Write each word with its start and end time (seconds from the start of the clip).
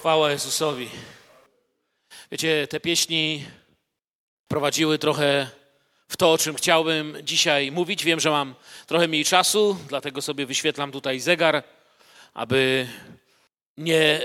Chwała 0.00 0.30
Jezusowi. 0.30 0.88
Wiecie, 2.32 2.66
te 2.70 2.80
pieśni 2.80 3.44
prowadziły 4.48 4.98
trochę 4.98 5.50
w 6.08 6.16
to, 6.16 6.32
o 6.32 6.38
czym 6.38 6.54
chciałbym 6.54 7.16
dzisiaj 7.22 7.72
mówić. 7.72 8.04
Wiem, 8.04 8.20
że 8.20 8.30
mam 8.30 8.54
trochę 8.86 9.08
mniej 9.08 9.24
czasu, 9.24 9.76
dlatego 9.88 10.22
sobie 10.22 10.46
wyświetlam 10.46 10.92
tutaj 10.92 11.20
zegar, 11.20 11.62
aby 12.34 12.88
nie 13.76 14.20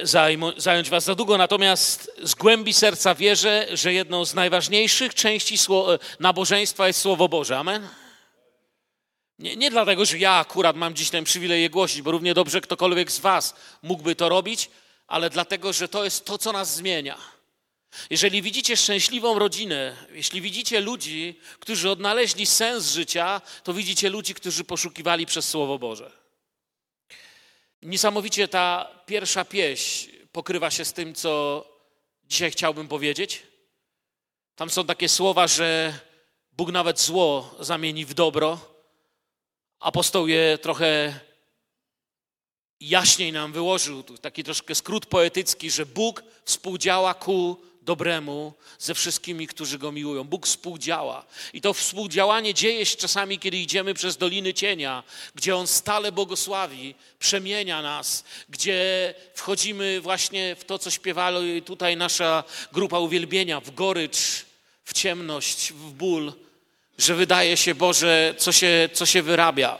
zająć 0.57 0.89
Was 0.89 1.03
za 1.03 1.15
długo. 1.15 1.37
Natomiast 1.37 2.11
z 2.23 2.35
głębi 2.35 2.73
serca 2.73 3.15
wierzę, 3.15 3.67
że 3.71 3.93
jedną 3.93 4.25
z 4.25 4.33
najważniejszych 4.33 5.13
części 5.13 5.55
nabożeństwa 6.19 6.87
jest 6.87 7.01
Słowo 7.01 7.29
Boże. 7.29 7.57
Amen. 7.57 7.87
Nie, 9.39 9.55
nie 9.55 9.71
dlatego, 9.71 10.05
że 10.05 10.17
ja 10.17 10.33
akurat 10.33 10.75
mam 10.75 10.93
dziś 10.93 11.09
ten 11.09 11.23
przywilej 11.23 11.61
je 11.61 11.69
głosić, 11.69 12.01
bo 12.01 12.11
równie 12.11 12.33
dobrze 12.33 12.61
ktokolwiek 12.61 13.11
z 13.11 13.19
Was 13.19 13.55
mógłby 13.81 14.15
to 14.15 14.29
robić, 14.29 14.69
ale 15.07 15.29
dlatego, 15.29 15.73
że 15.73 15.87
to 15.87 16.03
jest 16.03 16.25
to, 16.25 16.37
co 16.37 16.51
nas 16.51 16.75
zmienia. 16.75 17.17
Jeżeli 18.09 18.41
widzicie 18.41 18.77
szczęśliwą 18.77 19.39
rodzinę, 19.39 19.95
jeśli 20.11 20.41
widzicie 20.41 20.79
ludzi, 20.79 21.39
którzy 21.59 21.89
odnaleźli 21.89 22.45
sens 22.45 22.91
życia, 22.91 23.41
to 23.63 23.73
widzicie 23.73 24.09
ludzi, 24.09 24.33
którzy 24.33 24.63
poszukiwali 24.63 25.25
przez 25.25 25.49
Słowo 25.49 25.79
Boże. 25.79 26.11
Niesamowicie 27.81 28.47
ta 28.47 28.91
pierwsza 29.05 29.45
pieśń 29.45 30.09
pokrywa 30.31 30.71
się 30.71 30.85
z 30.85 30.93
tym, 30.93 31.15
co 31.15 31.65
dzisiaj 32.23 32.51
chciałbym 32.51 32.87
powiedzieć. 32.87 33.43
Tam 34.55 34.69
są 34.69 34.85
takie 34.85 35.09
słowa, 35.09 35.47
że 35.47 35.99
Bóg 36.51 36.71
nawet 36.71 36.99
zło 36.99 37.55
zamieni 37.59 38.05
w 38.05 38.13
dobro. 38.13 38.59
Apostoł 39.79 40.27
je 40.27 40.57
trochę 40.57 41.19
jaśniej 42.79 43.31
nam 43.31 43.51
wyłożył, 43.51 44.03
taki 44.03 44.43
troszkę 44.43 44.75
skrót 44.75 45.05
poetycki, 45.05 45.71
że 45.71 45.85
Bóg 45.85 46.23
współdziała 46.45 47.13
ku 47.13 47.57
dobremu 47.81 48.53
ze 48.79 48.93
wszystkimi, 48.93 49.47
którzy 49.47 49.77
Go 49.77 49.91
miłują. 49.91 50.23
Bóg 50.23 50.47
współdziała. 50.47 51.25
I 51.53 51.61
to 51.61 51.73
współdziałanie 51.73 52.53
dzieje 52.53 52.85
się 52.85 52.97
czasami, 52.97 53.39
kiedy 53.39 53.57
idziemy 53.57 53.93
przez 53.93 54.17
Doliny 54.17 54.53
Cienia, 54.53 55.03
gdzie 55.35 55.55
On 55.55 55.67
stale 55.67 56.11
błogosławi, 56.11 56.95
przemienia 57.19 57.81
nas, 57.81 58.23
gdzie 58.49 59.13
wchodzimy 59.33 60.01
właśnie 60.01 60.55
w 60.55 60.63
to, 60.65 60.79
co 60.79 60.91
śpiewała 60.91 61.39
tutaj 61.65 61.97
nasza 61.97 62.43
grupa 62.71 62.99
uwielbienia, 62.99 63.59
w 63.59 63.71
gorycz, 63.71 64.45
w 64.83 64.93
ciemność, 64.93 65.73
w 65.73 65.91
ból, 65.91 66.33
że 66.97 67.15
wydaje 67.15 67.57
się, 67.57 67.75
Boże, 67.75 68.35
co 68.37 68.51
się, 68.51 68.89
co 68.93 69.05
się 69.05 69.21
wyrabia. 69.21 69.77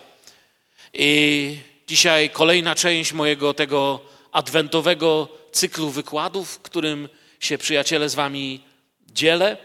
I 0.94 1.58
Dzisiaj 1.88 2.30
kolejna 2.30 2.76
część 2.76 3.14
mojego 3.14 3.54
tego 3.54 4.00
adwentowego 4.32 5.30
cyklu 5.52 5.90
wykładów, 5.90 6.54
w 6.54 6.60
którym 6.62 7.10
się 7.40 7.58
przyjaciele 7.58 8.10
z 8.10 8.16
Wami 8.16 8.64
dzielę. 9.08 9.58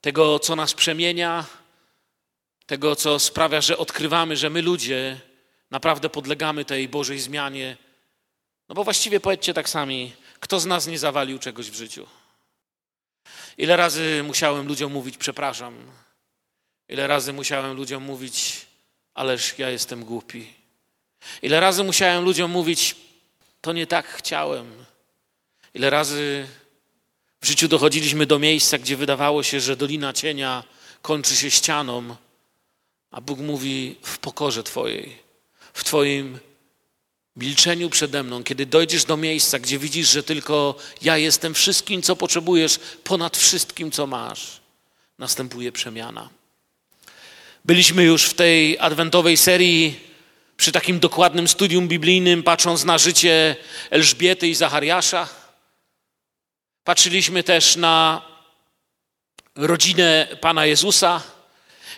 Tego, 0.00 0.38
co 0.38 0.56
nas 0.56 0.74
przemienia, 0.74 1.46
tego, 2.66 2.96
co 2.96 3.18
sprawia, 3.18 3.60
że 3.60 3.78
odkrywamy, 3.78 4.36
że 4.36 4.50
my 4.50 4.62
ludzie 4.62 5.20
naprawdę 5.70 6.08
podlegamy 6.08 6.64
tej 6.64 6.88
Bożej 6.88 7.20
zmianie. 7.20 7.76
No 8.68 8.74
bo 8.74 8.84
właściwie 8.84 9.20
powiedzcie 9.20 9.54
tak 9.54 9.68
sami, 9.68 10.12
kto 10.40 10.60
z 10.60 10.66
nas 10.66 10.86
nie 10.86 10.98
zawalił 10.98 11.38
czegoś 11.38 11.70
w 11.70 11.74
życiu? 11.74 12.06
Ile 13.58 13.76
razy 13.76 14.22
musiałem 14.26 14.68
ludziom 14.68 14.92
mówić, 14.92 15.16
przepraszam. 15.16 15.92
Ile 16.88 17.06
razy 17.06 17.32
musiałem 17.32 17.76
ludziom 17.76 18.02
mówić, 18.02 18.66
ależ 19.14 19.58
ja 19.58 19.70
jestem 19.70 20.04
głupi. 20.04 20.61
Ile 21.42 21.60
razy 21.60 21.84
musiałem 21.84 22.24
ludziom 22.24 22.50
mówić, 22.50 22.96
to 23.60 23.72
nie 23.72 23.86
tak 23.86 24.08
chciałem. 24.08 24.84
Ile 25.74 25.90
razy 25.90 26.46
w 27.40 27.46
życiu 27.46 27.68
dochodziliśmy 27.68 28.26
do 28.26 28.38
miejsca, 28.38 28.78
gdzie 28.78 28.96
wydawało 28.96 29.42
się, 29.42 29.60
że 29.60 29.76
dolina 29.76 30.12
cienia 30.12 30.64
kończy 31.02 31.36
się 31.36 31.50
ścianą, 31.50 32.16
a 33.10 33.20
Bóg 33.20 33.38
mówi 33.38 33.96
w 34.02 34.18
pokorze 34.18 34.62
Twojej, 34.62 35.18
w 35.72 35.84
Twoim 35.84 36.38
milczeniu 37.36 37.90
przede 37.90 38.22
mną, 38.22 38.44
kiedy 38.44 38.66
dojdziesz 38.66 39.04
do 39.04 39.16
miejsca, 39.16 39.58
gdzie 39.58 39.78
widzisz, 39.78 40.10
że 40.10 40.22
tylko 40.22 40.76
ja 41.02 41.18
jestem 41.18 41.54
wszystkim, 41.54 42.02
co 42.02 42.16
potrzebujesz, 42.16 42.80
ponad 43.04 43.36
wszystkim, 43.36 43.90
co 43.90 44.06
masz, 44.06 44.60
następuje 45.18 45.72
przemiana. 45.72 46.28
Byliśmy 47.64 48.04
już 48.04 48.24
w 48.24 48.34
tej 48.34 48.78
adwentowej 48.78 49.36
serii 49.36 50.11
przy 50.62 50.72
takim 50.72 50.98
dokładnym 51.00 51.48
studium 51.48 51.88
biblijnym, 51.88 52.42
patrząc 52.42 52.84
na 52.84 52.98
życie 52.98 53.56
Elżbiety 53.90 54.48
i 54.48 54.54
Zachariasza. 54.54 55.28
Patrzyliśmy 56.84 57.42
też 57.42 57.76
na 57.76 58.22
rodzinę 59.56 60.28
Pana 60.40 60.66
Jezusa. 60.66 61.22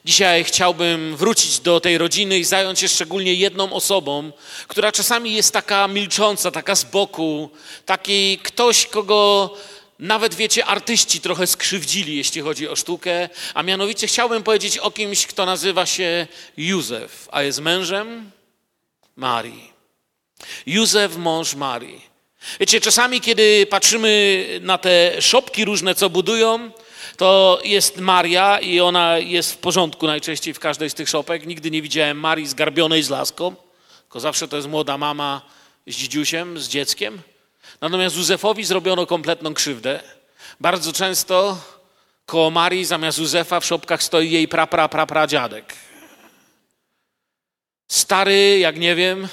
Dzisiaj 0.05 0.45
chciałbym 0.45 1.17
wrócić 1.17 1.61
do 1.61 1.81
tej 1.81 1.99
rodziny 1.99 2.39
i 2.39 2.45
zająć 2.45 2.81
się 2.81 2.89
szczególnie 2.89 3.35
jedną 3.35 3.73
osobą, 3.73 4.33
która 4.69 4.93
czasami 4.93 5.35
jest 5.35 5.53
taka 5.53 5.89
milcząca, 5.89 6.51
taka 6.51 6.75
z 6.75 6.85
boku, 6.85 7.51
taki 7.87 8.39
ktoś, 8.39 8.87
kogo 8.87 9.55
nawet 9.99 10.35
wiecie, 10.35 10.67
artyści 10.67 11.21
trochę 11.21 11.47
skrzywdzili, 11.47 12.17
jeśli 12.17 12.41
chodzi 12.41 12.69
o 12.69 12.77
sztukę, 12.77 13.29
a 13.55 13.63
mianowicie 13.63 14.07
chciałbym 14.07 14.43
powiedzieć 14.43 14.79
o 14.79 14.91
kimś, 14.91 15.27
kto 15.27 15.47
nazywa 15.47 15.87
się 15.87 16.27
Józef, 16.57 17.29
a 17.33 17.43
jest 17.43 17.61
mężem 17.61 18.31
Marii. 19.17 19.73
Józef, 20.67 21.17
mąż 21.17 21.55
Marii. 21.55 22.15
Wiecie, 22.61 22.81
czasami, 22.81 23.21
kiedy 23.21 23.67
patrzymy 23.67 24.47
na 24.63 24.79
te 24.79 25.23
szopki 25.23 25.65
różne, 25.65 25.95
co 25.95 26.11
budują, 26.11 26.71
to 27.17 27.61
jest 27.65 27.99
Maria 27.99 28.59
i 28.59 28.81
ona 28.81 29.19
jest 29.19 29.53
w 29.53 29.57
porządku 29.57 30.07
najczęściej 30.07 30.55
w 30.55 30.59
każdej 30.59 30.91
z 30.91 30.95
tych 30.95 31.09
szopek. 31.09 31.47
Nigdy 31.47 31.71
nie 31.71 31.83
widziałem 31.83 32.21
Marii 32.21 32.47
zgarbionej 32.47 33.03
z 33.03 33.11
laską, 33.11 33.55
tylko 34.03 34.21
zawsze 34.21 34.49
to 34.49 34.57
jest 34.57 34.69
młoda 34.69 34.99
mama 34.99 35.43
z 35.87 35.97
dzidziusiem, 35.97 36.59
z 36.59 36.69
dzieckiem. 36.69 37.23
Natomiast 37.81 38.17
Józefowi 38.17 38.65
zrobiono 38.65 39.07
kompletną 39.07 39.55
krzywdę. 39.55 40.01
Bardzo 40.61 40.93
często 40.93 41.59
koło 42.27 42.51
Marii 42.51 42.85
zamiast 42.85 43.19
Józefa 43.19 43.61
w 43.61 43.65
szopkach 43.65 44.03
stoi 44.03 44.31
jej 44.31 44.49
pra, 44.49 44.67
pra, 44.67 44.89
pra, 44.89 45.07
pra 45.07 45.27
dziadek 45.27 45.84
stary, 47.89 48.59
jak 48.59 48.79
nie 48.79 48.95
wiem, 48.95 49.29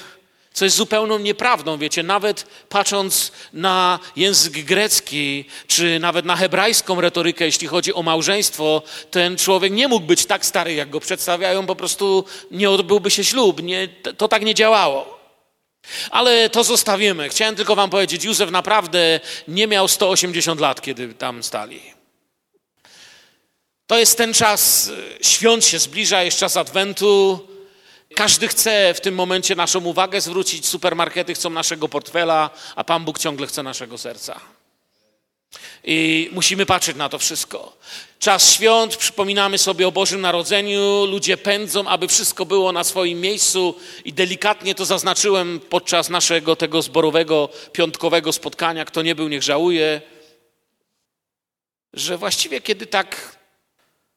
co 0.52 0.64
jest 0.64 0.76
zupełną 0.76 1.18
nieprawdą, 1.18 1.78
wiecie, 1.78 2.02
nawet 2.02 2.46
patrząc 2.68 3.32
na 3.52 3.98
język 4.16 4.64
grecki, 4.64 5.44
czy 5.66 5.98
nawet 6.00 6.24
na 6.24 6.36
hebrajską 6.36 7.00
retorykę, 7.00 7.44
jeśli 7.44 7.66
chodzi 7.66 7.94
o 7.94 8.02
małżeństwo, 8.02 8.82
ten 9.10 9.36
człowiek 9.36 9.72
nie 9.72 9.88
mógł 9.88 10.06
być 10.06 10.26
tak 10.26 10.46
stary, 10.46 10.74
jak 10.74 10.90
go 10.90 11.00
przedstawiają, 11.00 11.66
po 11.66 11.76
prostu 11.76 12.24
nie 12.50 12.70
odbyłby 12.70 13.10
się 13.10 13.24
ślub, 13.24 13.62
nie, 13.62 13.88
to 14.16 14.28
tak 14.28 14.42
nie 14.42 14.54
działało. 14.54 15.22
Ale 16.10 16.50
to 16.50 16.64
zostawimy. 16.64 17.28
Chciałem 17.28 17.56
tylko 17.56 17.76
wam 17.76 17.90
powiedzieć, 17.90 18.24
Józef 18.24 18.50
naprawdę 18.50 19.20
nie 19.48 19.66
miał 19.66 19.88
180 19.88 20.60
lat, 20.60 20.80
kiedy 20.80 21.14
tam 21.14 21.42
stali. 21.42 21.80
To 23.86 23.98
jest 23.98 24.18
ten 24.18 24.34
czas, 24.34 24.90
świąt 25.22 25.64
się 25.64 25.78
zbliża, 25.78 26.22
jest 26.22 26.38
czas 26.38 26.56
Adwentu, 26.56 27.48
każdy 28.14 28.48
chce 28.48 28.94
w 28.94 29.00
tym 29.00 29.14
momencie 29.14 29.54
naszą 29.54 29.84
uwagę 29.84 30.20
zwrócić, 30.20 30.66
supermarkety 30.66 31.34
chcą 31.34 31.50
naszego 31.50 31.88
portfela, 31.88 32.50
a 32.76 32.84
Pan 32.84 33.04
Bóg 33.04 33.18
ciągle 33.18 33.46
chce 33.46 33.62
naszego 33.62 33.98
serca. 33.98 34.40
I 35.84 36.28
musimy 36.32 36.66
patrzeć 36.66 36.96
na 36.96 37.08
to 37.08 37.18
wszystko. 37.18 37.76
Czas 38.18 38.52
świąt, 38.52 38.96
przypominamy 38.96 39.58
sobie 39.58 39.88
o 39.88 39.92
Bożym 39.92 40.20
Narodzeniu, 40.20 41.06
ludzie 41.06 41.36
pędzą, 41.36 41.88
aby 41.88 42.08
wszystko 42.08 42.46
było 42.46 42.72
na 42.72 42.84
swoim 42.84 43.20
miejscu 43.20 43.74
i 44.04 44.12
delikatnie 44.12 44.74
to 44.74 44.84
zaznaczyłem 44.84 45.60
podczas 45.60 46.10
naszego 46.10 46.56
tego 46.56 46.82
zborowego, 46.82 47.48
piątkowego 47.72 48.32
spotkania. 48.32 48.84
Kto 48.84 49.02
nie 49.02 49.14
był, 49.14 49.28
niech 49.28 49.42
żałuje, 49.42 50.00
że 51.92 52.18
właściwie 52.18 52.60
kiedy 52.60 52.86
tak, 52.86 53.36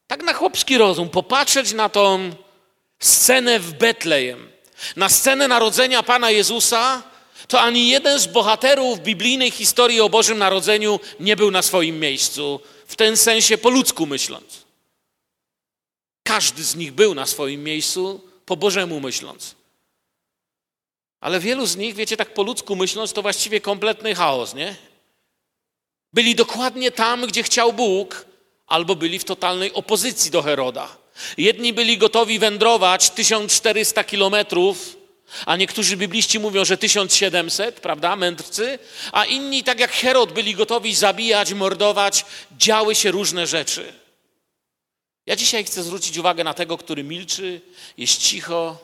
tak 0.07 0.23
na 0.23 0.33
chłopski 0.33 0.77
rozum 0.77 1.09
popatrzeć 1.09 1.73
na 1.73 1.89
tą 1.89 2.31
scenę 2.99 3.59
w 3.59 3.73
Betlejem, 3.73 4.49
na 4.95 5.09
scenę 5.09 5.47
narodzenia 5.47 6.03
Pana 6.03 6.31
Jezusa, 6.31 7.03
to 7.47 7.61
ani 7.61 7.89
jeden 7.89 8.19
z 8.19 8.27
bohaterów 8.27 8.99
biblijnej 8.99 9.51
historii 9.51 10.01
o 10.01 10.09
Bożym 10.09 10.37
Narodzeniu 10.37 10.99
nie 11.19 11.35
był 11.35 11.51
na 11.51 11.61
swoim 11.61 11.99
miejscu, 11.99 12.59
w 12.87 12.95
ten 12.95 13.17
sensie 13.17 13.57
po 13.57 13.69
ludzku 13.69 14.05
myśląc. 14.05 14.65
Każdy 16.23 16.63
z 16.63 16.75
nich 16.75 16.91
był 16.91 17.15
na 17.15 17.25
swoim 17.25 17.63
miejscu, 17.63 18.21
po 18.45 18.57
Bożemu 18.57 18.99
myśląc. 18.99 19.55
Ale 21.19 21.39
wielu 21.39 21.65
z 21.65 21.75
nich, 21.75 21.95
wiecie, 21.95 22.17
tak 22.17 22.33
po 22.33 22.43
ludzku 22.43 22.75
myśląc, 22.75 23.13
to 23.13 23.21
właściwie 23.21 23.61
kompletny 23.61 24.15
chaos, 24.15 24.53
nie? 24.53 24.75
Byli 26.13 26.35
dokładnie 26.35 26.91
tam, 26.91 27.25
gdzie 27.27 27.43
chciał 27.43 27.73
Bóg, 27.73 28.25
albo 28.67 28.95
byli 28.95 29.19
w 29.19 29.23
totalnej 29.23 29.73
opozycji 29.73 30.31
do 30.31 30.41
Heroda. 30.41 30.97
Jedni 31.37 31.73
byli 31.73 31.97
gotowi 31.97 32.39
wędrować 32.39 33.09
1400 33.09 34.03
kilometrów 34.03 34.95
a 35.45 35.55
niektórzy 35.55 35.97
bibliści 35.97 36.39
mówią, 36.39 36.65
że 36.65 36.77
1700, 36.77 37.79
prawda, 37.79 38.15
mędrcy, 38.15 38.79
a 39.11 39.25
inni, 39.25 39.63
tak 39.63 39.79
jak 39.79 39.91
Herod, 39.91 40.31
byli 40.31 40.55
gotowi 40.55 40.95
zabijać, 40.95 41.53
mordować, 41.53 42.25
działy 42.57 42.95
się 42.95 43.11
różne 43.11 43.47
rzeczy. 43.47 43.93
Ja 45.25 45.35
dzisiaj 45.35 45.63
chcę 45.63 45.83
zwrócić 45.83 46.17
uwagę 46.17 46.43
na 46.43 46.53
tego, 46.53 46.77
który 46.77 47.03
milczy, 47.03 47.61
jest 47.97 48.17
cicho, 48.17 48.77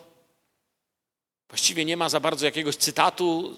właściwie 1.50 1.86
nie 1.86 1.98
ma 1.98 2.10
za 2.10 2.20
bardzo 2.20 2.46
jakiegoś 2.46 2.76
cytatu. 2.76 3.58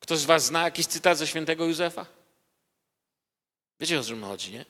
Ktoś 0.00 0.18
z 0.18 0.24
Was 0.24 0.44
zna 0.44 0.62
jakiś 0.62 0.86
cytat 0.86 1.18
ze 1.18 1.26
świętego 1.26 1.64
Józefa? 1.64 2.06
Wiecie 3.80 4.00
o 4.00 4.04
czym 4.04 4.24
chodzi, 4.24 4.52
nie? 4.52 4.64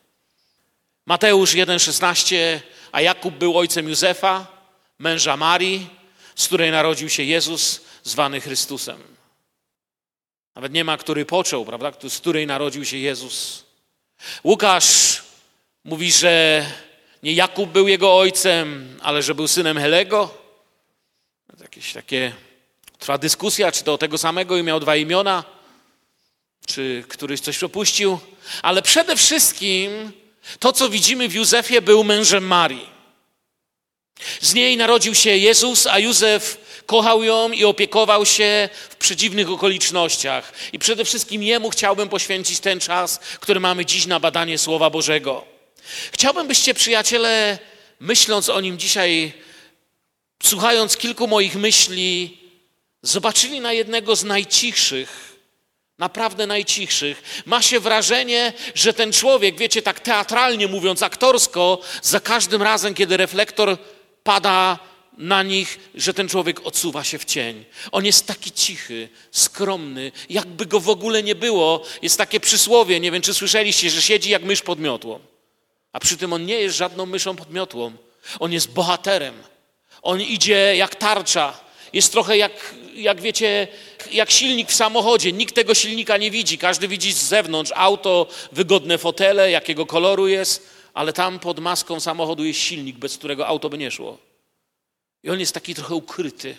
Mateusz 1.06 1.54
1,16, 1.54 2.36
a 2.92 3.00
Jakub 3.00 3.34
był 3.34 3.58
ojcem 3.58 3.88
Józefa, 3.88 4.46
męża 4.98 5.36
Marii, 5.36 5.88
z 6.36 6.46
której 6.46 6.70
narodził 6.70 7.08
się 7.08 7.22
Jezus, 7.22 7.80
zwany 8.02 8.40
Chrystusem. 8.40 9.02
Nawet 10.54 10.72
nie 10.72 10.84
ma, 10.84 10.96
który 10.96 11.24
począł, 11.24 11.64
prawda? 11.64 11.92
Z 12.08 12.18
której 12.18 12.46
narodził 12.46 12.84
się 12.84 12.96
Jezus. 12.96 13.64
Łukasz 14.44 15.22
mówi, 15.84 16.12
że 16.12 16.66
nie 17.22 17.32
Jakub 17.32 17.70
był 17.70 17.88
jego 17.88 18.16
ojcem, 18.16 18.98
ale 19.02 19.22
że 19.22 19.34
był 19.34 19.48
synem 19.48 19.78
Helego. 19.78 20.34
Jakieś 21.60 21.92
takie 21.92 22.32
trwa 22.98 23.18
dyskusja, 23.18 23.72
czy 23.72 23.84
to 23.84 23.98
tego 23.98 24.18
samego 24.18 24.56
i 24.56 24.62
miał 24.62 24.80
dwa 24.80 24.96
imiona, 24.96 25.44
czy 26.66 27.04
któryś 27.08 27.40
coś 27.40 27.56
przepuścił. 27.56 28.18
Ale 28.62 28.82
przede 28.82 29.16
wszystkim 29.16 30.12
to, 30.58 30.72
co 30.72 30.88
widzimy 30.88 31.28
w 31.28 31.34
Józefie, 31.34 31.80
był 31.80 32.04
mężem 32.04 32.46
Marii. 32.46 32.92
Z 34.40 34.54
niej 34.54 34.76
narodził 34.76 35.14
się 35.14 35.36
Jezus, 35.36 35.86
a 35.86 35.98
Józef 35.98 36.58
kochał 36.86 37.22
ją 37.22 37.52
i 37.52 37.64
opiekował 37.64 38.26
się 38.26 38.68
w 38.90 38.96
przedziwnych 38.96 39.50
okolicznościach. 39.50 40.52
I 40.72 40.78
przede 40.78 41.04
wszystkim 41.04 41.42
Jemu 41.42 41.70
chciałbym 41.70 42.08
poświęcić 42.08 42.60
ten 42.60 42.80
czas, 42.80 43.18
który 43.18 43.60
mamy 43.60 43.86
dziś 43.86 44.06
na 44.06 44.20
badanie 44.20 44.58
Słowa 44.58 44.90
Bożego. 44.90 45.44
Chciałbym, 46.12 46.48
byście, 46.48 46.74
przyjaciele, 46.74 47.58
myśląc 48.00 48.48
o 48.48 48.60
nim 48.60 48.78
dzisiaj, 48.78 49.32
słuchając 50.42 50.96
kilku 50.96 51.28
moich 51.28 51.54
myśli, 51.54 52.38
zobaczyli 53.02 53.60
na 53.60 53.72
jednego 53.72 54.16
z 54.16 54.24
najcichszych, 54.24 55.31
naprawdę 55.98 56.46
najcichszych. 56.46 57.42
Ma 57.46 57.62
się 57.62 57.80
wrażenie, 57.80 58.52
że 58.74 58.92
ten 58.92 59.12
człowiek, 59.12 59.58
wiecie, 59.58 59.82
tak 59.82 60.00
teatralnie 60.00 60.68
mówiąc, 60.68 61.02
aktorsko, 61.02 61.80
za 62.02 62.20
każdym 62.20 62.62
razem, 62.62 62.94
kiedy 62.94 63.16
reflektor 63.16 63.78
pada 64.22 64.78
na 65.18 65.42
nich, 65.42 65.78
że 65.94 66.14
ten 66.14 66.28
człowiek 66.28 66.66
odsuwa 66.66 67.04
się 67.04 67.18
w 67.18 67.24
cień. 67.24 67.64
On 67.92 68.04
jest 68.04 68.26
taki 68.26 68.52
cichy, 68.52 69.08
skromny, 69.30 70.12
jakby 70.30 70.66
go 70.66 70.80
w 70.80 70.88
ogóle 70.88 71.22
nie 71.22 71.34
było. 71.34 71.84
Jest 72.02 72.18
takie 72.18 72.40
przysłowie, 72.40 73.00
nie 73.00 73.10
wiem 73.10 73.22
czy 73.22 73.34
słyszeliście, 73.34 73.90
że 73.90 74.02
siedzi 74.02 74.30
jak 74.30 74.42
mysz 74.42 74.62
pod 74.62 74.80
miotłą. 74.80 75.20
A 75.92 76.00
przy 76.00 76.16
tym 76.16 76.32
on 76.32 76.46
nie 76.46 76.54
jest 76.54 76.76
żadną 76.76 77.06
myszą 77.06 77.36
pod 77.36 77.52
miotłą. 77.52 77.92
On 78.40 78.52
jest 78.52 78.72
bohaterem. 78.72 79.34
On 80.02 80.20
idzie 80.20 80.76
jak 80.76 80.94
tarcza. 80.94 81.60
Jest 81.92 82.12
trochę 82.12 82.36
jak, 82.36 82.74
jak 82.94 83.20
wiecie, 83.20 83.68
jak 84.10 84.30
silnik 84.30 84.68
w 84.68 84.74
samochodzie. 84.74 85.32
Nikt 85.32 85.54
tego 85.54 85.74
silnika 85.74 86.16
nie 86.16 86.30
widzi. 86.30 86.58
Każdy 86.58 86.88
widzi 86.88 87.12
z 87.12 87.22
zewnątrz 87.22 87.72
auto, 87.74 88.26
wygodne 88.52 88.98
fotele, 88.98 89.50
jakiego 89.50 89.86
koloru 89.86 90.28
jest 90.28 90.72
ale 90.94 91.12
tam 91.12 91.38
pod 91.38 91.60
maską 91.60 92.00
samochodu 92.00 92.44
jest 92.44 92.60
silnik, 92.60 92.96
bez 92.96 93.18
którego 93.18 93.46
auto 93.46 93.70
by 93.70 93.78
nie 93.78 93.90
szło. 93.90 94.18
I 95.22 95.30
on 95.30 95.40
jest 95.40 95.54
taki 95.54 95.74
trochę 95.74 95.94
ukryty. 95.94 96.56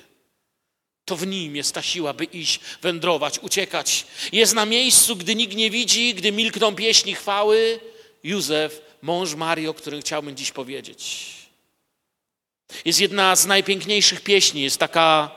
To 1.05 1.15
w 1.15 1.27
nim 1.27 1.55
jest 1.55 1.73
ta 1.73 1.81
siła, 1.81 2.13
by 2.13 2.23
iść, 2.23 2.59
wędrować, 2.81 3.39
uciekać. 3.39 4.05
Jest 4.31 4.53
na 4.53 4.65
miejscu, 4.65 5.15
gdy 5.15 5.35
nikt 5.35 5.55
nie 5.55 5.69
widzi, 5.69 6.13
gdy 6.13 6.31
milkną 6.31 6.75
pieśni 6.75 7.15
chwały. 7.15 7.79
Józef, 8.23 8.81
mąż 9.01 9.35
Marii, 9.35 9.67
o 9.67 9.73
którym 9.73 10.01
chciałbym 10.01 10.35
dziś 10.35 10.51
powiedzieć. 10.51 11.33
Jest 12.85 12.99
jedna 12.99 13.35
z 13.35 13.45
najpiękniejszych 13.45 14.21
pieśni. 14.21 14.61
Jest 14.61 14.77
taka 14.77 15.31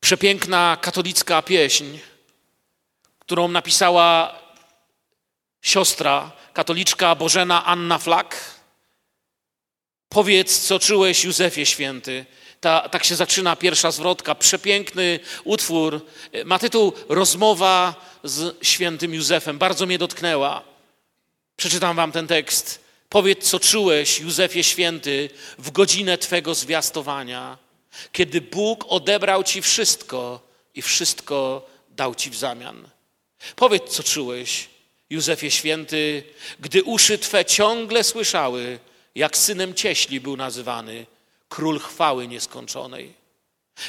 przepiękna 0.00 0.78
katolicka 0.80 1.42
pieśń, 1.42 1.98
którą 3.18 3.48
napisała 3.48 4.38
siostra 5.62 6.32
katoliczka 6.52 7.14
Bożena 7.14 7.64
Anna 7.64 7.98
Flak. 7.98 8.58
Powiedz, 10.08 10.60
co 10.60 10.78
czułeś, 10.78 11.24
Józefie 11.24 11.66
Święty. 11.66 12.26
Ta, 12.60 12.88
tak 12.88 13.04
się 13.04 13.16
zaczyna 13.16 13.56
pierwsza 13.56 13.90
zwrotka. 13.90 14.34
Przepiękny 14.34 15.20
utwór. 15.44 16.06
Ma 16.44 16.58
tytuł 16.58 16.92
Rozmowa 17.08 17.94
z 18.24 18.66
świętym 18.66 19.14
Józefem. 19.14 19.58
Bardzo 19.58 19.86
mnie 19.86 19.98
dotknęła. 19.98 20.62
Przeczytam 21.56 21.96
wam 21.96 22.12
ten 22.12 22.26
tekst. 22.26 22.84
Powiedz, 23.08 23.50
co 23.50 23.60
czułeś, 23.60 24.20
Józefie 24.20 24.64
Święty, 24.64 25.30
w 25.58 25.70
godzinę 25.70 26.18
Twego 26.18 26.54
zwiastowania, 26.54 27.58
kiedy 28.12 28.40
Bóg 28.40 28.84
odebrał 28.88 29.44
Ci 29.44 29.62
wszystko 29.62 30.40
i 30.74 30.82
wszystko 30.82 31.66
dał 31.90 32.14
Ci 32.14 32.30
w 32.30 32.36
zamian. 32.36 32.88
Powiedz, 33.56 33.90
co 33.90 34.02
czułeś, 34.02 34.68
Józefie 35.10 35.50
Święty, 35.50 36.22
gdy 36.60 36.82
uszy 36.82 37.18
Twe 37.18 37.44
ciągle 37.44 38.04
słyszały, 38.04 38.78
jak 39.14 39.36
synem 39.36 39.74
cieśli 39.74 40.20
był 40.20 40.36
nazywany, 40.36 41.06
król 41.48 41.78
chwały 41.78 42.28
nieskończonej. 42.28 43.14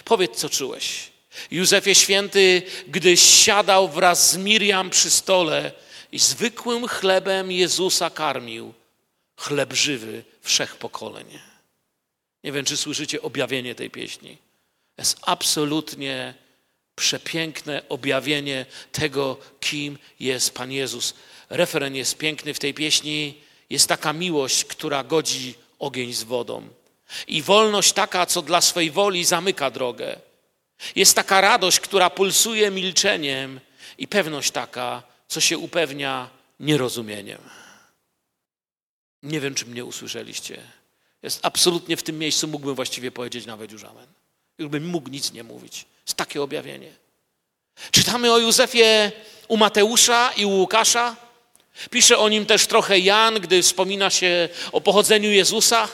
Powiedz, 0.05 0.37
co 0.37 0.49
czułeś. 0.49 1.11
Józefie 1.51 1.95
Święty, 1.95 2.61
gdy 2.87 3.17
siadał 3.17 3.89
wraz 3.89 4.31
z 4.31 4.37
Miriam 4.37 4.89
przy 4.89 5.09
stole 5.11 5.71
i 6.11 6.19
zwykłym 6.19 6.87
chlebem 6.87 7.51
Jezusa 7.51 8.09
karmił, 8.09 8.73
chleb 9.37 9.73
żywy 9.73 10.23
wszech 10.41 10.75
pokoleń. 10.75 11.39
Nie 12.43 12.51
wiem, 12.51 12.65
czy 12.65 12.77
słyszycie 12.77 13.21
objawienie 13.21 13.75
tej 13.75 13.89
pieśni. 13.89 14.37
Jest 14.97 15.17
absolutnie 15.21 16.33
przepiękne 16.95 17.81
objawienie 17.89 18.65
tego, 18.91 19.37
kim 19.59 19.97
jest 20.19 20.53
Pan 20.53 20.71
Jezus. 20.71 21.13
Referen 21.49 21.95
jest 21.95 22.17
piękny 22.17 22.53
w 22.53 22.59
tej 22.59 22.73
pieśni. 22.73 23.41
Jest 23.69 23.87
taka 23.87 24.13
miłość, 24.13 24.65
która 24.65 25.03
godzi 25.03 25.55
ogień 25.79 26.13
z 26.13 26.23
wodą. 26.23 26.67
I 27.27 27.41
wolność 27.41 27.93
taka, 27.93 28.25
co 28.25 28.41
dla 28.41 28.61
swej 28.61 28.91
woli 28.91 29.25
zamyka 29.25 29.71
drogę. 29.71 30.19
Jest 30.95 31.15
taka 31.15 31.41
radość, 31.41 31.79
która 31.79 32.09
pulsuje 32.09 32.71
milczeniem 32.71 33.59
i 33.97 34.07
pewność 34.07 34.51
taka, 34.51 35.03
co 35.27 35.41
się 35.41 35.57
upewnia 35.57 36.29
nierozumieniem. 36.59 37.41
Nie 39.23 39.39
wiem, 39.39 39.55
czy 39.55 39.65
mnie 39.65 39.85
usłyszeliście. 39.85 40.78
Jest 41.23 41.39
absolutnie 41.43 41.97
w 41.97 42.03
tym 42.03 42.19
miejscu, 42.19 42.47
mógłbym 42.47 42.75
właściwie 42.75 43.11
powiedzieć 43.11 43.45
nawet 43.45 43.71
już 43.71 43.83
amen. 43.83 44.07
Już 44.57 44.69
bym 44.69 44.87
mógł 44.87 45.09
nic 45.09 45.33
nie 45.33 45.43
mówić. 45.43 45.85
Jest 46.05 46.17
takie 46.17 46.41
objawienie. 46.41 46.91
Czytamy 47.91 48.33
o 48.33 48.37
Józefie 48.37 49.11
u 49.47 49.57
Mateusza 49.57 50.31
i 50.37 50.45
u 50.45 50.49
Łukasza. 50.49 51.15
Pisze 51.89 52.17
o 52.17 52.29
nim 52.29 52.45
też 52.45 52.67
trochę 52.67 52.99
Jan, 52.99 53.39
gdy 53.39 53.61
wspomina 53.61 54.09
się 54.09 54.49
o 54.71 54.81
pochodzeniu 54.81 55.31
Jezusa. 55.31 55.87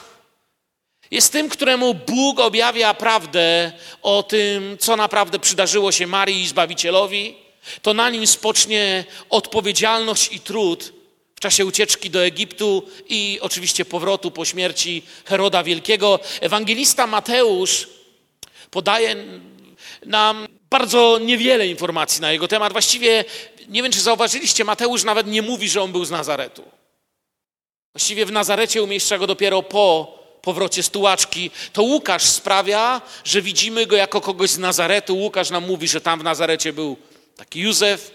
Jest 1.11 1.31
tym, 1.31 1.49
któremu 1.49 1.93
Bóg 1.93 2.39
objawia 2.39 2.93
prawdę 2.93 3.71
o 4.01 4.23
tym, 4.23 4.77
co 4.79 4.95
naprawdę 4.95 5.39
przydarzyło 5.39 5.91
się 5.91 6.07
Marii 6.07 6.41
i 6.41 6.47
Zbawicielowi. 6.47 7.35
To 7.81 7.93
na 7.93 8.09
nim 8.09 8.27
spocznie 8.27 9.05
odpowiedzialność 9.29 10.31
i 10.31 10.39
trud 10.39 10.94
w 11.35 11.39
czasie 11.39 11.65
ucieczki 11.65 12.09
do 12.09 12.25
Egiptu 12.25 12.83
i 13.09 13.39
oczywiście 13.41 13.85
powrotu 13.85 14.31
po 14.31 14.45
śmierci 14.45 15.03
Heroda 15.25 15.63
Wielkiego. 15.63 16.19
Ewangelista 16.41 17.07
Mateusz 17.07 17.87
podaje 18.71 19.15
nam 20.05 20.47
bardzo 20.69 21.19
niewiele 21.19 21.67
informacji 21.67 22.21
na 22.21 22.31
jego 22.31 22.47
temat. 22.47 22.71
Właściwie, 22.71 23.25
nie 23.67 23.83
wiem 23.83 23.91
czy 23.91 24.01
zauważyliście, 24.01 24.63
Mateusz 24.63 25.03
nawet 25.03 25.27
nie 25.27 25.41
mówi, 25.41 25.69
że 25.69 25.81
on 25.81 25.91
był 25.91 26.05
z 26.05 26.11
Nazaretu. 26.11 26.63
Właściwie 27.93 28.25
w 28.25 28.31
Nazarecie 28.31 28.83
umieszcza 28.83 29.17
go 29.17 29.27
dopiero 29.27 29.63
po 29.63 30.15
powrocie 30.41 30.83
z 30.83 30.89
tułaczki. 30.89 31.51
To 31.73 31.83
Łukasz 31.83 32.23
sprawia, 32.23 33.01
że 33.23 33.41
widzimy 33.41 33.85
go 33.85 33.95
jako 33.95 34.21
kogoś 34.21 34.49
z 34.49 34.57
Nazaretu. 34.57 35.17
Łukasz 35.17 35.49
nam 35.49 35.65
mówi, 35.65 35.87
że 35.87 36.01
tam 36.01 36.19
w 36.19 36.23
Nazarecie 36.23 36.73
był 36.73 36.97
taki 37.35 37.59
Józef 37.59 38.11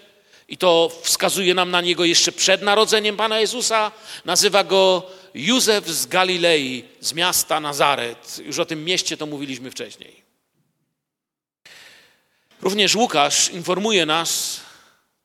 i 0.51 0.57
to 0.57 0.93
wskazuje 1.03 1.55
nam 1.55 1.71
na 1.71 1.81
niego 1.81 2.05
jeszcze 2.05 2.33
przed 2.33 2.63
narodzeniem 2.63 3.17
Pana 3.17 3.41
Jezusa. 3.41 3.93
Nazywa 4.25 4.65
go 4.65 5.11
Józef 5.35 5.89
z 5.89 6.07
Galilei, 6.07 6.85
z 7.01 7.13
miasta 7.13 7.61
Nazaret. 7.61 8.39
Już 8.45 8.59
o 8.59 8.65
tym 8.65 8.85
mieście 8.85 9.17
to 9.17 9.27
mówiliśmy 9.27 9.71
wcześniej. 9.71 10.23
Również 12.63 12.95
Łukasz 12.95 13.49
informuje 13.49 14.07
nas, 14.07 14.61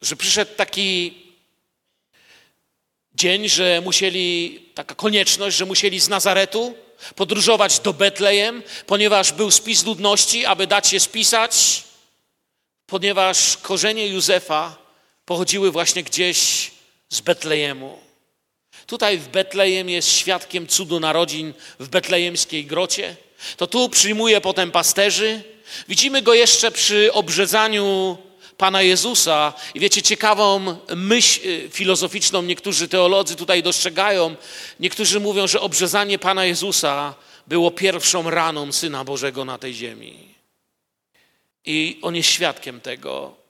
że 0.02 0.16
przyszedł 0.16 0.52
taki 0.56 1.18
dzień, 3.16 3.50
że 3.50 3.82
musieli, 3.82 4.60
taka 4.74 4.96
konieczność, 4.96 5.58
że 5.58 5.66
musieli 5.66 6.00
z 6.00 6.10
Nazaretu 6.10 6.76
podróżować 7.16 7.80
do 7.80 7.94
Betlejem, 7.94 8.64
ponieważ 8.86 9.32
był 9.32 9.52
spis 9.52 9.86
ludności, 9.86 10.46
aby 10.46 10.68
dać 10.68 10.88
się 10.88 11.00
spisać, 11.00 11.84
ponieważ 12.86 13.58
korzenie 13.58 14.08
Józefa 14.08 14.85
pochodziły 15.26 15.72
właśnie 15.72 16.04
gdzieś 16.04 16.72
z 17.10 17.22
Betlejemu. 17.22 18.00
Tutaj 18.88 19.18
w 19.18 19.28
Betlejem 19.28 19.90
jest 19.90 20.10
świadkiem 20.10 20.68
cudu 20.68 21.00
narodzin 21.00 21.54
w 21.80 21.88
betlejemskiej 21.88 22.66
grocie. 22.66 23.16
To 23.58 23.68
tu 23.68 23.90
przyjmuje 23.90 24.42
potem 24.42 24.72
pasterzy. 24.72 25.44
Widzimy 25.88 26.22
go 26.22 26.34
jeszcze 26.34 26.72
przy 26.72 27.14
obrzezaniu 27.14 28.18
Pana 28.58 28.82
Jezusa. 28.82 29.54
I 29.74 29.80
wiecie, 29.80 30.02
ciekawą 30.02 30.78
myśl 30.96 31.48
y, 31.48 31.70
filozoficzną 31.70 32.42
niektórzy 32.42 32.88
teolodzy 32.88 33.36
tutaj 33.36 33.64
dostrzegają. 33.64 34.36
Niektórzy 34.80 35.20
mówią, 35.20 35.48
że 35.48 35.62
obrzezanie 35.62 36.20
Pana 36.20 36.46
Jezusa 36.46 37.16
było 37.48 37.72
pierwszą 37.72 38.30
raną 38.30 38.72
Syna 38.72 39.04
Bożego 39.04 39.46
na 39.46 39.58
tej 39.58 39.74
ziemi. 39.74 40.36
I 41.66 42.00
on 42.02 42.16
jest 42.16 42.30
świadkiem 42.30 42.82
tego. 42.82 43.45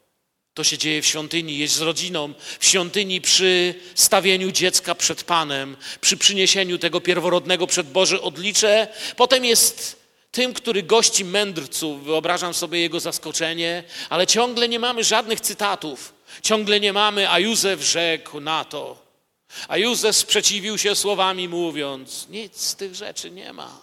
To 0.56 0.64
się 0.64 0.78
dzieje 0.78 1.02
w 1.02 1.06
świątyni, 1.06 1.58
jest 1.58 1.76
z 1.76 1.82
rodziną 1.82 2.34
w 2.60 2.66
świątyni 2.66 3.22
przy 3.22 3.76
stawieniu 3.96 4.52
dziecka 4.52 4.96
przed 4.96 5.24
Panem, 5.24 5.78
przy 6.02 6.18
przyniesieniu 6.18 6.78
tego 6.78 7.02
pierworodnego 7.02 7.68
przed 7.68 7.92
Boże 7.92 8.22
odlicze. 8.22 8.88
Potem 9.16 9.46
jest 9.46 10.00
tym, 10.32 10.54
który 10.54 10.84
gości 10.84 11.26
mędrców. 11.26 12.04
Wyobrażam 12.04 12.54
sobie 12.54 12.80
jego 12.80 13.00
zaskoczenie, 13.00 13.84
ale 14.10 14.28
ciągle 14.28 14.70
nie 14.70 14.80
mamy 14.80 15.04
żadnych 15.04 15.42
cytatów. 15.42 16.14
Ciągle 16.42 16.80
nie 16.80 16.94
mamy, 16.94 17.30
a 17.30 17.40
Józef 17.40 17.82
rzekł 17.82 18.40
na 18.40 18.66
to. 18.66 19.06
A 19.68 19.78
Józef 19.78 20.16
sprzeciwił 20.16 20.78
się 20.78 20.96
słowami, 20.96 21.50
mówiąc: 21.50 22.28
Nic 22.30 22.62
z 22.62 22.76
tych 22.76 22.96
rzeczy 22.96 23.32
nie 23.32 23.54
ma. 23.54 23.82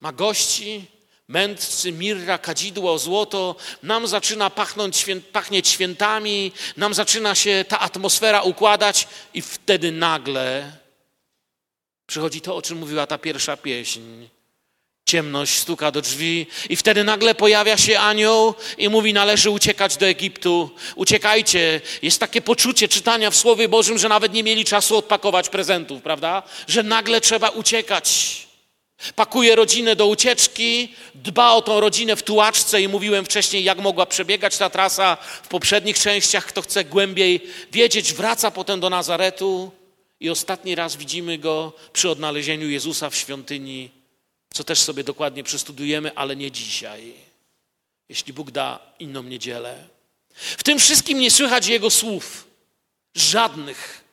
Ma 0.00 0.12
gości, 0.12 0.84
mędrcy, 1.28 1.92
mirra, 1.92 2.38
kadzidło, 2.38 2.98
złoto, 2.98 3.56
nam 3.82 4.06
zaczyna 4.06 4.50
pachnąć, 4.50 5.06
pachnieć 5.32 5.68
świętami, 5.68 6.52
nam 6.76 6.94
zaczyna 6.94 7.34
się 7.34 7.64
ta 7.68 7.80
atmosfera 7.80 8.42
układać, 8.42 9.08
i 9.34 9.42
wtedy 9.42 9.92
nagle 9.92 10.72
przychodzi 12.06 12.40
to, 12.40 12.56
o 12.56 12.62
czym 12.62 12.78
mówiła 12.78 13.06
ta 13.06 13.18
pierwsza 13.18 13.56
pieśń. 13.56 14.00
Ciemność 15.08 15.58
stuka 15.58 15.90
do 15.90 16.02
drzwi, 16.02 16.46
i 16.68 16.76
wtedy 16.76 17.04
nagle 17.04 17.34
pojawia 17.34 17.76
się 17.76 17.98
anioł 17.98 18.54
i 18.78 18.88
mówi: 18.88 19.12
Należy 19.12 19.50
uciekać 19.50 19.96
do 19.96 20.06
Egiptu. 20.06 20.70
Uciekajcie. 20.94 21.80
Jest 22.02 22.20
takie 22.20 22.40
poczucie 22.40 22.88
czytania 22.88 23.30
w 23.30 23.36
Słowie 23.36 23.68
Bożym, 23.68 23.98
że 23.98 24.08
nawet 24.08 24.32
nie 24.32 24.42
mieli 24.42 24.64
czasu 24.64 24.96
odpakować 24.96 25.48
prezentów, 25.48 26.02
prawda? 26.02 26.42
Że 26.68 26.82
nagle 26.82 27.20
trzeba 27.20 27.48
uciekać. 27.48 28.45
Pakuje 29.14 29.56
rodzinę 29.56 29.96
do 29.96 30.06
ucieczki, 30.06 30.94
dba 31.14 31.52
o 31.52 31.62
tą 31.62 31.80
rodzinę 31.80 32.16
w 32.16 32.22
tułaczce 32.22 32.82
i 32.82 32.88
mówiłem 32.88 33.24
wcześniej, 33.24 33.64
jak 33.64 33.78
mogła 33.78 34.06
przebiegać 34.06 34.58
ta 34.58 34.70
trasa 34.70 35.16
w 35.42 35.48
poprzednich 35.48 35.98
częściach. 35.98 36.46
Kto 36.46 36.62
chce 36.62 36.84
głębiej 36.84 37.40
wiedzieć, 37.72 38.12
wraca 38.12 38.50
potem 38.50 38.80
do 38.80 38.90
Nazaretu 38.90 39.72
i 40.20 40.30
ostatni 40.30 40.74
raz 40.74 40.96
widzimy 40.96 41.38
go 41.38 41.72
przy 41.92 42.10
odnalezieniu 42.10 42.68
Jezusa 42.68 43.10
w 43.10 43.16
świątyni, 43.16 43.90
co 44.52 44.64
też 44.64 44.78
sobie 44.80 45.04
dokładnie 45.04 45.44
przestudujemy, 45.44 46.14
ale 46.14 46.36
nie 46.36 46.50
dzisiaj, 46.50 47.14
jeśli 48.08 48.32
Bóg 48.32 48.50
da 48.50 48.78
inną 48.98 49.22
niedzielę. 49.22 49.88
W 50.34 50.62
tym 50.62 50.78
wszystkim 50.78 51.18
nie 51.18 51.30
słychać 51.30 51.66
Jego 51.66 51.90
słów, 51.90 52.46
żadnych. 53.14 54.05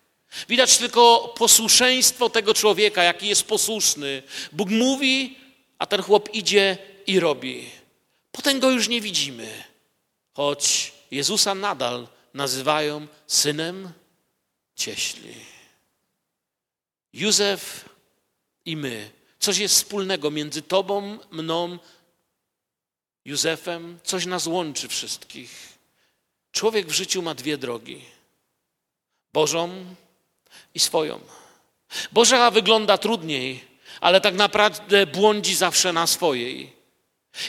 Widać 0.49 0.77
tylko 0.77 1.33
posłuszeństwo 1.37 2.29
tego 2.29 2.53
człowieka, 2.53 3.03
jaki 3.03 3.27
jest 3.27 3.43
posłuszny. 3.43 4.23
Bóg 4.51 4.69
mówi, 4.69 5.37
a 5.79 5.85
ten 5.85 6.01
chłop 6.01 6.33
idzie 6.33 6.77
i 7.07 7.19
robi. 7.19 7.69
Potem 8.31 8.59
go 8.59 8.71
już 8.71 8.87
nie 8.87 9.01
widzimy, 9.01 9.63
choć 10.33 10.93
Jezusa 11.11 11.55
nadal 11.55 12.07
nazywają 12.33 13.07
synem 13.27 13.91
cieśli. 14.75 15.35
Józef 17.13 17.89
i 18.65 18.77
my. 18.77 19.11
Coś 19.39 19.57
jest 19.57 19.75
wspólnego 19.75 20.31
między 20.31 20.61
Tobą, 20.61 21.19
mną, 21.31 21.79
Józefem. 23.25 23.99
Coś 24.03 24.25
nas 24.25 24.47
łączy 24.47 24.87
wszystkich. 24.87 25.77
Człowiek 26.51 26.87
w 26.87 26.91
życiu 26.91 27.21
ma 27.21 27.33
dwie 27.35 27.57
drogi. 27.57 28.01
Bożą 29.33 29.95
i 30.75 30.79
swoją. 30.79 31.19
Boża 32.11 32.51
wygląda 32.51 32.97
trudniej, 32.97 33.63
ale 34.01 34.21
tak 34.21 34.35
naprawdę 34.35 35.07
błądzi 35.07 35.55
zawsze 35.55 35.93
na 35.93 36.07
swojej. 36.07 36.73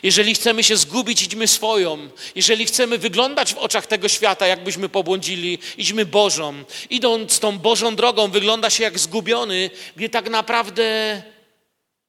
Jeżeli 0.02 0.34
chcemy 0.34 0.64
się 0.64 0.76
zgubić, 0.76 1.22
idźmy 1.22 1.48
swoją. 1.48 2.08
Jeżeli 2.34 2.66
chcemy 2.66 2.98
wyglądać 2.98 3.54
w 3.54 3.58
oczach 3.58 3.86
tego 3.86 4.08
świata, 4.08 4.46
jakbyśmy 4.46 4.88
pobłądzili, 4.88 5.58
idźmy 5.76 6.06
Bożą. 6.06 6.64
Idąc 6.90 7.40
tą 7.40 7.58
Bożą 7.58 7.96
drogą, 7.96 8.30
wygląda 8.30 8.70
się 8.70 8.82
jak 8.82 8.98
zgubiony, 8.98 9.70
gdzie 9.96 10.08
tak 10.08 10.30
naprawdę 10.30 11.22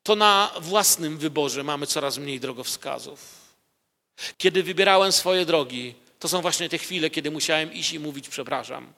to 0.03 0.15
na 0.15 0.51
własnym 0.59 1.17
wyborze 1.17 1.63
mamy 1.63 1.87
coraz 1.87 2.17
mniej 2.17 2.39
drogowskazów. 2.39 3.19
Kiedy 4.37 4.63
wybierałem 4.63 5.11
swoje 5.11 5.45
drogi, 5.45 5.95
to 6.19 6.27
są 6.27 6.41
właśnie 6.41 6.69
te 6.69 6.77
chwile, 6.77 7.09
kiedy 7.09 7.31
musiałem 7.31 7.73
iść 7.73 7.93
i 7.93 7.99
mówić 7.99 8.29
przepraszam. 8.29 8.93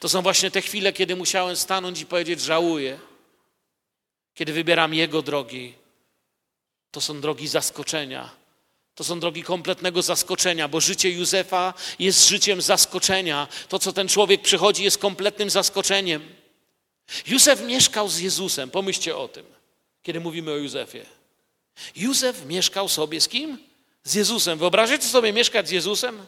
To 0.00 0.08
są 0.08 0.22
właśnie 0.22 0.50
te 0.50 0.62
chwile, 0.62 0.92
kiedy 0.92 1.16
musiałem 1.16 1.56
stanąć 1.56 2.00
i 2.00 2.06
powiedzieć: 2.06 2.40
Żałuję. 2.40 2.98
Kiedy 4.34 4.52
wybieram 4.52 4.94
Jego 4.94 5.22
drogi, 5.22 5.74
to 6.90 7.00
są 7.00 7.20
drogi 7.20 7.48
zaskoczenia. 7.48 8.30
To 8.94 9.04
są 9.04 9.20
drogi 9.20 9.42
kompletnego 9.42 10.02
zaskoczenia, 10.02 10.68
bo 10.68 10.80
życie 10.80 11.10
Józefa 11.10 11.74
jest 11.98 12.28
życiem 12.28 12.62
zaskoczenia. 12.62 13.48
To, 13.68 13.78
co 13.78 13.92
ten 13.92 14.08
człowiek 14.08 14.42
przychodzi, 14.42 14.84
jest 14.84 14.98
kompletnym 14.98 15.50
zaskoczeniem. 15.50 16.34
Józef 17.26 17.62
mieszkał 17.62 18.08
z 18.08 18.18
Jezusem. 18.18 18.70
Pomyślcie 18.70 19.16
o 19.16 19.28
tym, 19.28 19.46
kiedy 20.02 20.20
mówimy 20.20 20.52
o 20.52 20.56
Józefie. 20.56 21.00
Józef 21.96 22.46
mieszkał 22.46 22.88
sobie 22.88 23.20
z 23.20 23.28
kim? 23.28 23.58
Z 24.04 24.14
Jezusem. 24.14 24.58
Wyobraźcie 24.58 25.02
sobie 25.02 25.32
mieszkać 25.32 25.68
z 25.68 25.70
Jezusem? 25.70 26.26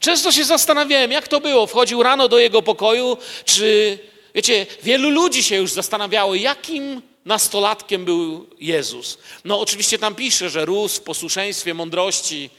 Często 0.00 0.32
się 0.32 0.44
zastanawiałem, 0.44 1.12
jak 1.12 1.28
to 1.28 1.40
było. 1.40 1.66
Wchodził 1.66 2.02
rano 2.02 2.28
do 2.28 2.38
jego 2.38 2.62
pokoju, 2.62 3.16
czy 3.44 3.98
wiecie, 4.34 4.66
wielu 4.82 5.10
ludzi 5.10 5.42
się 5.42 5.56
już 5.56 5.72
zastanawiało, 5.72 6.34
jakim 6.34 7.02
nastolatkiem 7.24 8.04
był 8.04 8.50
Jezus. 8.58 9.18
No 9.44 9.60
oczywiście 9.60 9.98
tam 9.98 10.14
pisze, 10.14 10.50
że 10.50 10.64
rósł 10.64 11.00
w 11.00 11.04
posłuszeństwie, 11.04 11.74
mądrości, 11.74 12.50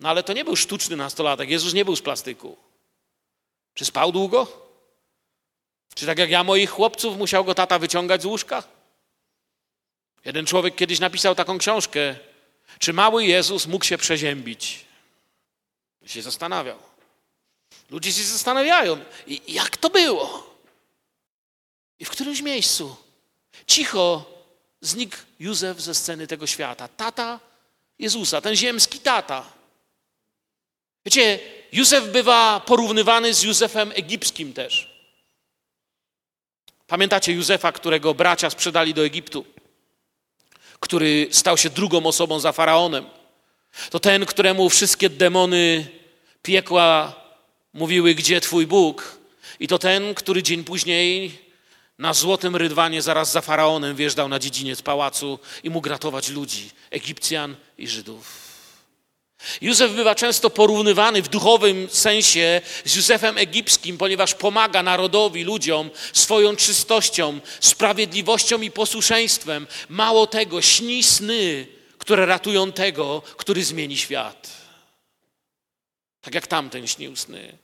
no 0.00 0.08
ale 0.08 0.22
to 0.22 0.32
nie 0.32 0.44
był 0.44 0.56
sztuczny 0.56 0.96
nastolatek. 0.96 1.50
Jezus 1.50 1.74
nie 1.74 1.84
był 1.84 1.96
z 1.96 2.02
plastyku. 2.02 2.56
Czy 3.74 3.84
spał 3.84 4.12
długo? 4.12 4.68
Czy 5.94 6.06
tak 6.06 6.18
jak 6.18 6.30
ja 6.30 6.44
moich 6.44 6.70
chłopców 6.70 7.16
musiał 7.16 7.44
go 7.44 7.54
tata 7.54 7.78
wyciągać 7.78 8.22
z 8.22 8.24
łóżka? 8.24 8.62
Jeden 10.24 10.46
człowiek 10.46 10.74
kiedyś 10.74 11.00
napisał 11.00 11.34
taką 11.34 11.58
książkę, 11.58 12.16
czy 12.78 12.92
mały 12.92 13.24
Jezus 13.24 13.66
mógł 13.66 13.84
się 13.84 13.98
przeziębić 13.98 14.87
się 16.10 16.22
zastanawiał. 16.22 16.78
Ludzie 17.90 18.12
się 18.12 18.22
zastanawiają, 18.22 19.00
jak 19.48 19.76
to 19.76 19.90
było. 19.90 20.54
I 21.98 22.04
w 22.04 22.10
którymś 22.10 22.40
miejscu 22.40 22.96
cicho 23.66 24.24
znikł 24.80 25.16
Józef 25.40 25.80
ze 25.80 25.94
sceny 25.94 26.26
tego 26.26 26.46
świata. 26.46 26.88
Tata 26.88 27.40
Jezusa, 27.98 28.40
ten 28.40 28.56
ziemski 28.56 29.00
tata. 29.00 29.52
Wiecie, 31.04 31.38
Józef 31.72 32.12
bywa 32.12 32.60
porównywany 32.60 33.34
z 33.34 33.42
Józefem 33.42 33.92
egipskim 33.94 34.52
też. 34.52 34.98
Pamiętacie 36.86 37.32
Józefa, 37.32 37.72
którego 37.72 38.14
bracia 38.14 38.50
sprzedali 38.50 38.94
do 38.94 39.04
Egiptu, 39.04 39.44
który 40.80 41.28
stał 41.30 41.56
się 41.56 41.70
drugą 41.70 42.06
osobą 42.06 42.40
za 42.40 42.52
faraonem. 42.52 43.06
To 43.90 44.00
ten, 44.00 44.26
któremu 44.26 44.70
wszystkie 44.70 45.10
demony 45.10 45.86
piekła 46.42 47.14
mówiły, 47.72 48.14
gdzie 48.14 48.40
Twój 48.40 48.66
Bóg. 48.66 49.18
I 49.60 49.68
to 49.68 49.78
ten, 49.78 50.14
który 50.14 50.42
dzień 50.42 50.64
później 50.64 51.38
na 51.98 52.14
złotym 52.14 52.56
rydwanie 52.56 53.02
zaraz 53.02 53.32
za 53.32 53.40
faraonem 53.40 53.96
wjeżdżał 53.96 54.28
na 54.28 54.38
dziedziniec 54.38 54.82
pałacu 54.82 55.38
i 55.62 55.70
mógł 55.70 55.88
ratować 55.88 56.28
ludzi, 56.28 56.70
Egipcjan 56.90 57.56
i 57.78 57.88
Żydów. 57.88 58.48
Józef 59.60 59.92
bywa 59.92 60.14
często 60.14 60.50
porównywany 60.50 61.22
w 61.22 61.28
duchowym 61.28 61.88
sensie 61.90 62.60
z 62.84 62.96
Józefem 62.96 63.38
egipskim, 63.38 63.98
ponieważ 63.98 64.34
pomaga 64.34 64.82
narodowi, 64.82 65.44
ludziom 65.44 65.90
swoją 66.12 66.56
czystością, 66.56 67.40
sprawiedliwością 67.60 68.60
i 68.60 68.70
posłuszeństwem. 68.70 69.66
Mało 69.88 70.26
tego, 70.26 70.62
śni 70.62 71.02
sny, 71.02 71.66
które 71.98 72.26
ratują 72.26 72.72
tego, 72.72 73.22
który 73.36 73.64
zmieni 73.64 73.96
świat 73.96 74.57
tak 76.28 76.34
jak 76.34 76.46
tamten 76.46 76.86
śnił 76.86 77.16
sny. 77.16 77.58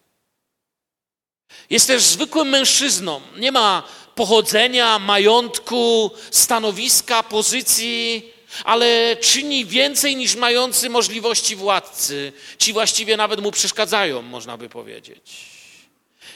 Jest 1.71 1.87
też 1.87 2.03
zwykłym 2.03 2.49
mężczyzną. 2.49 3.21
Nie 3.37 3.53
ma 3.53 3.83
pochodzenia, 4.15 4.99
majątku, 4.99 6.11
stanowiska, 6.31 7.23
pozycji, 7.23 8.33
ale 8.65 9.17
czyni 9.17 9.67
więcej 9.67 10.17
niż 10.17 10.37
mający 10.37 10.91
możliwości 10.91 11.57
władcy. 11.57 12.33
Ci 12.59 12.73
właściwie 12.73 13.17
nawet 13.17 13.41
mu 13.41 13.53
przeszkadzają, 13.53 14.23
można 14.23 14.57
by 14.57 14.69
powiedzieć. 14.69 15.33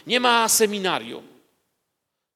Nie 0.07 0.21
ma 0.21 0.49
seminarium. 0.49 1.29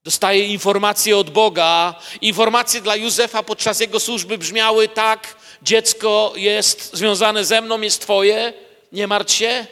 Dostaje 0.05 0.47
informacje 0.47 1.17
od 1.17 1.31
Boga. 1.31 1.95
Informacje 2.21 2.81
dla 2.81 2.97
Józefa 2.97 3.43
podczas 3.43 3.81
jego 3.81 4.01
służby 4.01 4.39
brzmiały 4.39 4.89
tak: 4.89 5.37
dziecko 5.63 6.33
jest 6.37 6.97
związane 6.97 7.45
ze 7.45 7.61
mną, 7.61 7.81
jest 7.81 8.03
twoje, 8.03 8.53
nie 8.93 9.07
martw 9.07 9.35
się. 9.35 9.67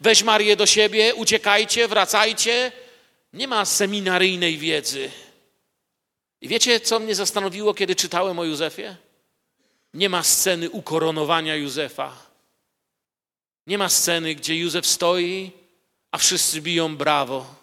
Weź 0.00 0.22
Marię 0.22 0.56
do 0.56 0.66
siebie, 0.66 1.14
uciekajcie, 1.14 1.88
wracajcie. 1.88 2.72
Nie 3.32 3.48
ma 3.48 3.64
seminaryjnej 3.64 4.58
wiedzy. 4.58 5.10
I 6.40 6.48
wiecie, 6.48 6.80
co 6.80 6.98
mnie 6.98 7.14
zastanowiło, 7.14 7.74
kiedy 7.74 7.94
czytałem 7.94 8.38
o 8.38 8.44
Józefie? 8.44 8.96
Nie 9.94 10.08
ma 10.08 10.22
sceny 10.22 10.70
ukoronowania 10.70 11.56
Józefa. 11.56 12.16
Nie 13.66 13.78
ma 13.78 13.88
sceny, 13.88 14.34
gdzie 14.34 14.56
Józef 14.56 14.86
stoi, 14.86 15.50
a 16.10 16.18
wszyscy 16.18 16.60
biją 16.60 16.96
brawo. 16.96 17.54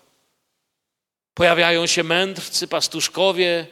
Pojawiają 1.33 1.87
się 1.87 2.03
mędrcy, 2.03 2.67
pastuszkowie, 2.67 3.67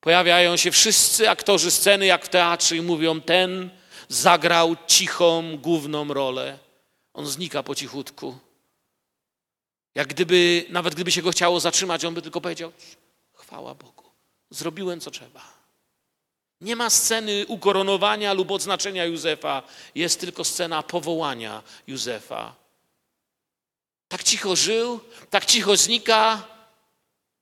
pojawiają 0.00 0.56
się 0.56 0.70
wszyscy 0.70 1.30
aktorzy 1.30 1.70
sceny, 1.70 2.06
jak 2.06 2.24
w 2.24 2.28
teatrze, 2.28 2.76
i 2.76 2.82
mówią: 2.82 3.20
Ten 3.20 3.70
zagrał 4.08 4.76
cichą, 4.86 5.56
główną 5.56 6.14
rolę. 6.14 6.58
On 7.16 7.26
znika 7.26 7.62
po 7.62 7.74
cichutku. 7.74 8.38
Jak 9.94 10.08
gdyby, 10.08 10.64
nawet 10.68 10.94
gdyby 10.94 11.12
się 11.12 11.22
go 11.22 11.30
chciało 11.30 11.60
zatrzymać, 11.60 12.04
on 12.04 12.14
by 12.14 12.22
tylko 12.22 12.40
powiedział: 12.40 12.72
Chwała 13.32 13.74
Bogu, 13.74 14.10
zrobiłem 14.50 15.00
co 15.00 15.10
trzeba. 15.10 15.56
Nie 16.60 16.76
ma 16.76 16.90
sceny 16.90 17.44
ukoronowania 17.48 18.32
lub 18.32 18.50
odznaczenia 18.50 19.04
Józefa, 19.04 19.62
jest 19.94 20.20
tylko 20.20 20.44
scena 20.44 20.82
powołania 20.82 21.62
Józefa. 21.86 22.54
Tak 24.08 24.22
cicho 24.22 24.56
żył, 24.56 25.00
tak 25.30 25.46
cicho 25.46 25.76
znika, 25.76 26.48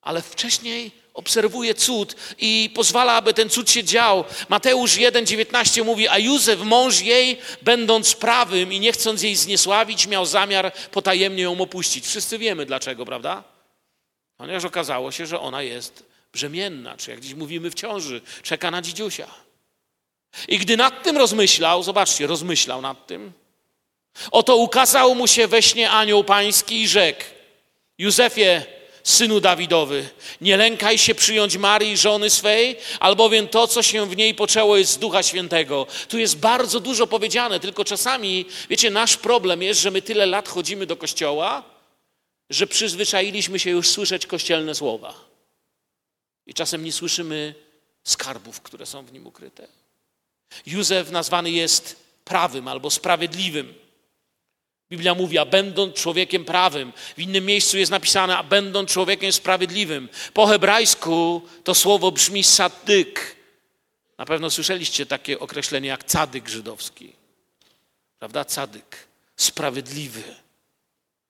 ale 0.00 0.22
wcześniej 0.22 0.92
obserwuje 1.14 1.74
cud 1.74 2.16
i 2.38 2.70
pozwala, 2.74 3.12
aby 3.12 3.34
ten 3.34 3.50
cud 3.50 3.70
się 3.70 3.84
dział. 3.84 4.24
Mateusz 4.48 4.96
1,19 4.96 5.84
mówi, 5.84 6.08
a 6.08 6.18
Józef, 6.18 6.60
mąż 6.60 7.00
jej, 7.00 7.38
będąc 7.62 8.14
prawym 8.14 8.72
i 8.72 8.80
nie 8.80 8.92
chcąc 8.92 9.22
jej 9.22 9.36
zniesławić, 9.36 10.06
miał 10.06 10.26
zamiar 10.26 10.72
potajemnie 10.90 11.42
ją 11.42 11.60
opuścić. 11.60 12.06
Wszyscy 12.06 12.38
wiemy 12.38 12.66
dlaczego, 12.66 13.04
prawda? 13.04 13.44
Ponieważ 14.36 14.64
okazało 14.64 15.12
się, 15.12 15.26
że 15.26 15.40
ona 15.40 15.62
jest 15.62 16.04
brzemienna, 16.32 16.96
czy 16.96 17.10
jak 17.10 17.20
dziś 17.20 17.34
mówimy 17.34 17.70
w 17.70 17.74
ciąży, 17.74 18.20
czeka 18.42 18.70
na 18.70 18.82
dzidziusia. 18.82 19.26
I 20.48 20.58
gdy 20.58 20.76
nad 20.76 21.02
tym 21.02 21.16
rozmyślał, 21.16 21.82
zobaczcie, 21.82 22.26
rozmyślał 22.26 22.82
nad 22.82 23.06
tym, 23.06 23.32
oto 24.30 24.56
ukazał 24.56 25.14
mu 25.14 25.26
się 25.26 25.48
we 25.48 25.62
śnie 25.62 25.90
anioł 25.90 26.24
pański 26.24 26.82
i 26.82 26.88
rzekł, 26.88 27.24
Józefie, 27.98 28.62
synu 29.04 29.40
Dawidowy, 29.40 30.08
nie 30.40 30.56
lękaj 30.56 30.98
się 30.98 31.14
przyjąć 31.14 31.56
Marii, 31.56 31.96
żony 31.96 32.30
swej, 32.30 32.76
albowiem 33.00 33.48
to, 33.48 33.66
co 33.66 33.82
się 33.82 34.06
w 34.10 34.16
niej 34.16 34.34
poczęło, 34.34 34.76
jest 34.76 34.92
z 34.92 34.98
Ducha 34.98 35.22
Świętego. 35.22 35.86
Tu 36.08 36.18
jest 36.18 36.38
bardzo 36.38 36.80
dużo 36.80 37.06
powiedziane, 37.06 37.60
tylko 37.60 37.84
czasami, 37.84 38.46
wiecie, 38.70 38.90
nasz 38.90 39.16
problem 39.16 39.62
jest, 39.62 39.80
że 39.80 39.90
my 39.90 40.02
tyle 40.02 40.26
lat 40.26 40.48
chodzimy 40.48 40.86
do 40.86 40.96
kościoła, 40.96 41.62
że 42.50 42.66
przyzwyczailiśmy 42.66 43.58
się 43.58 43.70
już 43.70 43.88
słyszeć 43.88 44.26
kościelne 44.26 44.74
słowa. 44.74 45.14
I 46.46 46.54
czasem 46.54 46.84
nie 46.84 46.92
słyszymy 46.92 47.54
skarbów, 48.04 48.60
które 48.60 48.86
są 48.86 49.06
w 49.06 49.12
nim 49.12 49.26
ukryte. 49.26 49.68
Józef 50.66 51.10
nazwany 51.10 51.50
jest 51.50 51.96
prawym 52.24 52.68
albo 52.68 52.90
sprawiedliwym. 52.90 53.74
Biblia 54.90 55.14
mówi, 55.14 55.38
a 55.38 55.44
będąc 55.44 55.94
człowiekiem 55.96 56.44
prawym. 56.44 56.92
W 57.16 57.20
innym 57.20 57.46
miejscu 57.46 57.78
jest 57.78 57.90
napisane, 57.90 58.38
a 58.38 58.42
będąc 58.42 58.90
człowiekiem 58.90 59.32
sprawiedliwym. 59.32 60.08
Po 60.34 60.46
hebrajsku 60.46 61.42
to 61.64 61.74
słowo 61.74 62.12
brzmi 62.12 62.44
sadyk. 62.44 63.36
Na 64.18 64.24
pewno 64.24 64.50
słyszeliście 64.50 65.06
takie 65.06 65.38
określenie 65.38 65.88
jak 65.88 66.04
cadyk 66.04 66.48
żydowski. 66.48 67.12
Prawda? 68.18 68.44
Cadyk. 68.44 68.96
Sprawiedliwy. 69.36 70.22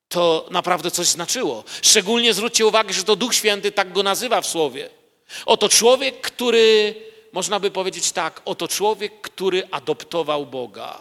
To 0.08 0.48
naprawdę 0.50 0.90
coś 0.90 1.06
znaczyło. 1.06 1.64
Szczególnie 1.82 2.34
zwróćcie 2.34 2.66
uwagę, 2.66 2.92
że 2.92 3.04
to 3.04 3.16
Duch 3.16 3.34
Święty 3.34 3.72
tak 3.72 3.92
go 3.92 4.02
nazywa 4.02 4.40
w 4.40 4.46
słowie. 4.46 4.90
Oto 5.46 5.68
człowiek, 5.68 6.20
który, 6.20 6.94
można 7.32 7.60
by 7.60 7.70
powiedzieć 7.70 8.12
tak, 8.12 8.42
oto 8.44 8.68
człowiek, 8.68 9.20
który 9.20 9.68
adoptował 9.70 10.46
Boga. 10.46 10.98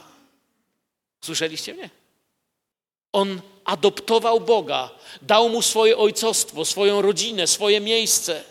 Słyszeliście 1.22 1.74
mnie? 1.74 1.90
On 3.14 3.42
adoptował 3.66 4.40
Boga, 4.40 4.90
dał 5.22 5.50
mu 5.50 5.62
swoje 5.62 5.98
ojcostwo, 5.98 6.66
swoją 6.66 7.02
rodzinę, 7.02 7.48
swoje 7.48 7.80
miejsce. 7.80 8.44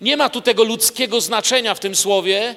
Nie 0.00 0.16
ma 0.16 0.30
tu 0.30 0.42
tego 0.42 0.64
ludzkiego 0.64 1.20
znaczenia 1.20 1.74
w 1.74 1.80
tym 1.80 1.96
słowie. 1.96 2.56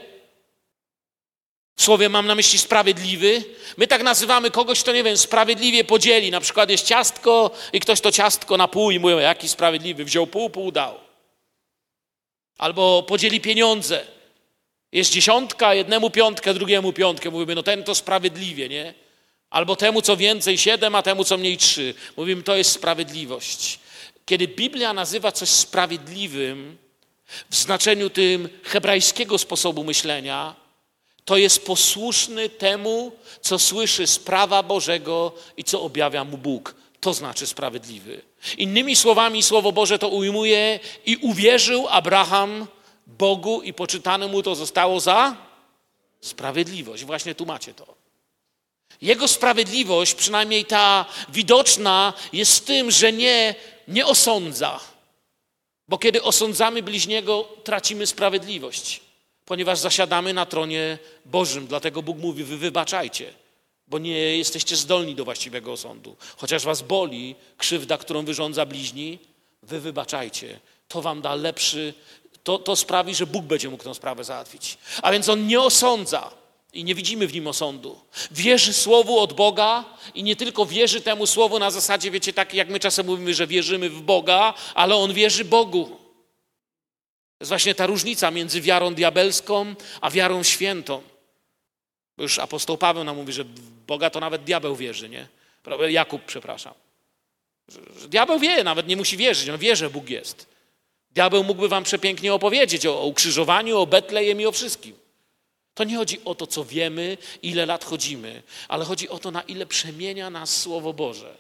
W 1.75 1.83
słowie 1.83 2.09
mam 2.09 2.27
na 2.27 2.35
myśli 2.35 2.59
sprawiedliwy. 2.59 3.43
My 3.77 3.87
tak 3.87 4.03
nazywamy 4.03 4.51
kogoś, 4.51 4.79
kto, 4.79 4.91
nie 4.93 5.03
wiem, 5.03 5.17
sprawiedliwie 5.17 5.83
podzieli. 5.83 6.31
Na 6.31 6.39
przykład 6.39 6.69
jest 6.69 6.85
ciastko 6.85 7.51
i 7.73 7.79
ktoś 7.79 8.01
to 8.01 8.11
ciastko 8.11 8.57
na 8.57 8.67
pół 8.67 8.91
i 8.91 8.99
mówią, 8.99 9.17
jaki 9.17 9.49
sprawiedliwy, 9.49 10.05
wziął 10.05 10.27
pół, 10.27 10.49
pół 10.49 10.71
dał. 10.71 10.99
Albo 12.57 13.03
podzieli 13.03 13.41
pieniądze. 13.41 14.05
Jest 14.91 15.11
dziesiątka, 15.11 15.73
jednemu 15.73 16.09
piątkę, 16.09 16.53
drugiemu 16.53 16.93
piątkę. 16.93 17.31
Mówimy, 17.31 17.55
no 17.55 17.63
ten 17.63 17.83
to 17.83 17.95
sprawiedliwie, 17.95 18.69
nie? 18.69 19.02
Albo 19.53 19.75
temu, 19.75 20.01
co 20.01 20.17
więcej 20.17 20.57
siedem, 20.57 20.95
a 20.95 21.01
temu, 21.01 21.23
co 21.23 21.37
mniej 21.37 21.57
trzy. 21.57 21.93
Mówimy, 22.17 22.43
to 22.43 22.55
jest 22.55 22.71
sprawiedliwość. 22.71 23.79
Kiedy 24.25 24.47
Biblia 24.47 24.93
nazywa 24.93 25.31
coś 25.31 25.49
sprawiedliwym 25.49 26.77
w 27.49 27.55
znaczeniu 27.55 28.09
tym 28.09 28.49
hebrajskiego 28.63 29.37
sposobu 29.37 29.83
myślenia, 29.83 30.55
to 31.25 31.37
jest 31.37 31.65
posłuszny 31.65 32.49
temu, 32.49 33.11
co 33.41 33.59
słyszy 33.59 34.07
z 34.07 34.19
prawa 34.19 34.63
Bożego 34.63 35.31
i 35.57 35.63
co 35.63 35.81
objawia 35.81 36.23
mu 36.23 36.37
Bóg. 36.37 36.75
To 36.99 37.13
znaczy 37.13 37.47
sprawiedliwy. 37.47 38.21
Innymi 38.57 38.95
słowami, 38.95 39.43
Słowo 39.43 39.71
Boże 39.71 39.99
to 39.99 40.07
ujmuje 40.07 40.79
i 41.05 41.17
uwierzył 41.17 41.87
Abraham 41.89 42.67
Bogu 43.07 43.61
i 43.61 43.73
poczytane 43.73 44.27
mu 44.27 44.43
to 44.43 44.55
zostało 44.55 44.99
za 44.99 45.35
sprawiedliwość. 46.21 47.05
Właśnie 47.05 47.35
tu 47.35 47.45
macie 47.45 47.73
to. 47.73 48.02
Jego 49.03 49.27
sprawiedliwość, 49.27 50.13
przynajmniej 50.13 50.65
ta 50.65 51.05
widoczna, 51.29 52.13
jest 52.33 52.65
tym, 52.65 52.91
że 52.91 53.13
nie, 53.13 53.55
nie 53.87 54.05
osądza. 54.05 54.79
Bo 55.87 55.97
kiedy 55.97 56.23
osądzamy 56.23 56.83
bliźniego, 56.83 57.47
tracimy 57.63 58.07
sprawiedliwość, 58.07 59.01
ponieważ 59.45 59.79
zasiadamy 59.79 60.33
na 60.33 60.45
tronie 60.45 60.97
Bożym. 61.25 61.67
Dlatego 61.67 62.01
Bóg 62.01 62.17
mówi: 62.17 62.43
Wy 62.43 62.57
wybaczajcie, 62.57 63.33
bo 63.87 63.99
nie 63.99 64.37
jesteście 64.37 64.75
zdolni 64.75 65.15
do 65.15 65.25
właściwego 65.25 65.71
osądu. 65.71 66.15
Chociaż 66.37 66.63
was 66.63 66.81
boli 66.81 67.35
krzywda, 67.57 67.97
którą 67.97 68.25
wyrządza 68.25 68.65
bliźni, 68.65 69.19
wy 69.63 69.79
wybaczajcie. 69.79 70.59
To 70.87 71.01
wam 71.01 71.21
da 71.21 71.35
lepszy, 71.35 71.93
to, 72.43 72.57
to 72.59 72.75
sprawi, 72.75 73.15
że 73.15 73.27
Bóg 73.27 73.45
będzie 73.45 73.69
mógł 73.69 73.83
tę 73.83 73.95
sprawę 73.95 74.23
załatwić. 74.23 74.77
A 75.01 75.11
więc 75.11 75.29
on 75.29 75.47
nie 75.47 75.61
osądza. 75.61 76.42
I 76.73 76.83
nie 76.83 76.95
widzimy 76.95 77.27
w 77.27 77.33
nim 77.33 77.47
osądu. 77.47 77.99
Wierzy 78.31 78.73
słowu 78.73 79.19
od 79.19 79.33
Boga 79.33 79.85
i 80.15 80.23
nie 80.23 80.35
tylko 80.35 80.65
wierzy 80.65 81.01
temu 81.01 81.27
słowu 81.27 81.59
na 81.59 81.71
zasadzie, 81.71 82.11
wiecie, 82.11 82.33
tak 82.33 82.53
jak 82.53 82.69
my 82.69 82.79
czasem 82.79 83.05
mówimy, 83.05 83.33
że 83.33 83.47
wierzymy 83.47 83.89
w 83.89 84.01
Boga, 84.01 84.53
ale 84.73 84.95
on 84.95 85.13
wierzy 85.13 85.45
Bogu. 85.45 85.85
To 85.85 87.37
jest 87.39 87.49
właśnie 87.49 87.75
ta 87.75 87.85
różnica 87.85 88.31
między 88.31 88.61
wiarą 88.61 88.93
diabelską 88.93 89.75
a 90.01 90.09
wiarą 90.09 90.43
świętą. 90.43 91.01
Bo 92.17 92.23
już 92.23 92.39
apostoł 92.39 92.77
Paweł 92.77 93.03
nam 93.03 93.15
mówi, 93.15 93.33
że 93.33 93.43
w 93.43 93.85
Boga 93.87 94.09
to 94.09 94.19
nawet 94.19 94.43
diabeł 94.43 94.75
wierzy, 94.75 95.09
nie? 95.09 95.27
Jakub, 95.89 96.21
przepraszam. 96.25 96.73
Że 97.67 98.07
diabeł 98.07 98.39
wie, 98.39 98.63
nawet 98.63 98.87
nie 98.87 98.97
musi 98.97 99.17
wierzyć, 99.17 99.49
on 99.49 99.57
wie, 99.57 99.75
że 99.75 99.89
Bóg 99.89 100.09
jest. 100.09 100.47
Diabeł 101.11 101.43
mógłby 101.43 101.67
wam 101.67 101.83
przepięknie 101.83 102.33
opowiedzieć 102.33 102.85
o, 102.85 103.01
o 103.01 103.05
ukrzyżowaniu, 103.05 103.77
o 103.77 103.87
Betlejem 103.87 104.41
i 104.41 104.45
o 104.45 104.51
wszystkim. 104.51 105.02
To 105.73 105.83
nie 105.83 105.97
chodzi 105.97 106.19
o 106.25 106.35
to, 106.35 106.47
co 106.47 106.65
wiemy, 106.65 107.17
ile 107.41 107.65
lat 107.65 107.85
chodzimy, 107.85 108.43
ale 108.67 108.85
chodzi 108.85 109.09
o 109.09 109.19
to, 109.19 109.31
na 109.31 109.41
ile 109.41 109.65
przemienia 109.65 110.29
nas 110.29 110.61
Słowo 110.61 110.93
Boże. 110.93 111.37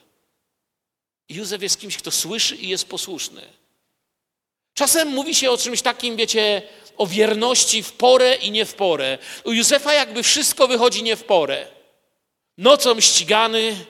Józef 1.29 1.61
jest 1.61 1.79
kimś, 1.79 1.97
kto 1.97 2.11
słyszy 2.11 2.55
i 2.55 2.69
jest 2.69 2.85
posłuszny. 2.87 3.41
Czasem 4.73 5.07
mówi 5.07 5.35
się 5.35 5.51
o 5.51 5.57
czymś 5.57 5.81
takim, 5.81 6.15
wiecie, 6.15 6.61
o 6.97 7.07
wierności 7.07 7.83
w 7.83 7.91
porę 7.91 8.35
i 8.35 8.51
nie 8.51 8.65
w 8.65 8.73
porę. 8.73 9.17
U 9.43 9.51
Józefa 9.51 9.93
jakby 9.93 10.23
wszystko 10.23 10.67
wychodzi 10.67 11.03
nie 11.03 11.15
w 11.15 11.23
porę. 11.23 11.67
Nocą 12.57 12.99
ścigany, 12.99 13.85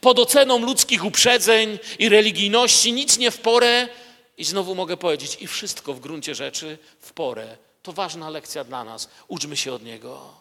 pod 0.00 0.18
oceną 0.18 0.58
ludzkich 0.58 1.04
uprzedzeń 1.04 1.78
i 1.98 2.08
religijności, 2.08 2.92
nic 2.92 3.18
nie 3.18 3.30
w 3.30 3.38
porę 3.38 3.88
I 4.36 4.44
znowu 4.44 4.74
mogę 4.74 4.96
powiedzieć, 4.96 5.36
i 5.40 5.46
wszystko 5.46 5.94
w 5.94 6.00
gruncie 6.00 6.34
rzeczy 6.34 6.78
w 7.00 7.12
porę. 7.12 7.56
To 7.88 7.92
ważna 7.92 8.30
lekcja 8.30 8.64
dla 8.64 8.84
nas. 8.84 9.08
Uczmy 9.28 9.56
się 9.56 9.72
od 9.72 9.82
niego. 9.82 10.34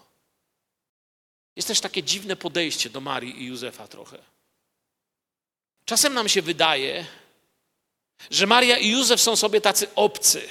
Jest 1.55 1.67
też 1.67 1.79
takie 1.79 2.03
dziwne 2.03 2.35
podejście 2.35 2.89
do 2.89 3.01
Marii 3.01 3.43
i 3.43 3.45
Józefa 3.45 3.87
trochę. 3.87 4.17
Czasem 5.85 6.13
nam 6.13 6.29
się 6.29 6.41
wydaje, 6.41 7.05
że 8.31 8.47
Maria 8.47 8.77
i 8.77 8.89
Józef 8.89 9.21
są 9.21 9.35
sobie 9.35 9.61
tacy 9.61 9.87
obcy. 9.95 10.49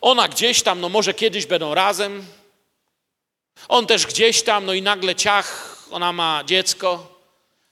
Ona 0.00 0.28
gdzieś 0.28 0.62
tam, 0.62 0.80
no 0.80 0.88
może 0.88 1.14
kiedyś 1.14 1.46
będą 1.46 1.74
razem. 1.74 2.26
On 3.68 3.86
też 3.86 4.06
gdzieś 4.06 4.42
tam, 4.42 4.66
no 4.66 4.72
i 4.74 4.82
nagle 4.82 5.14
ciach, 5.14 5.78
ona 5.90 6.12
ma 6.12 6.44
dziecko. 6.44 7.17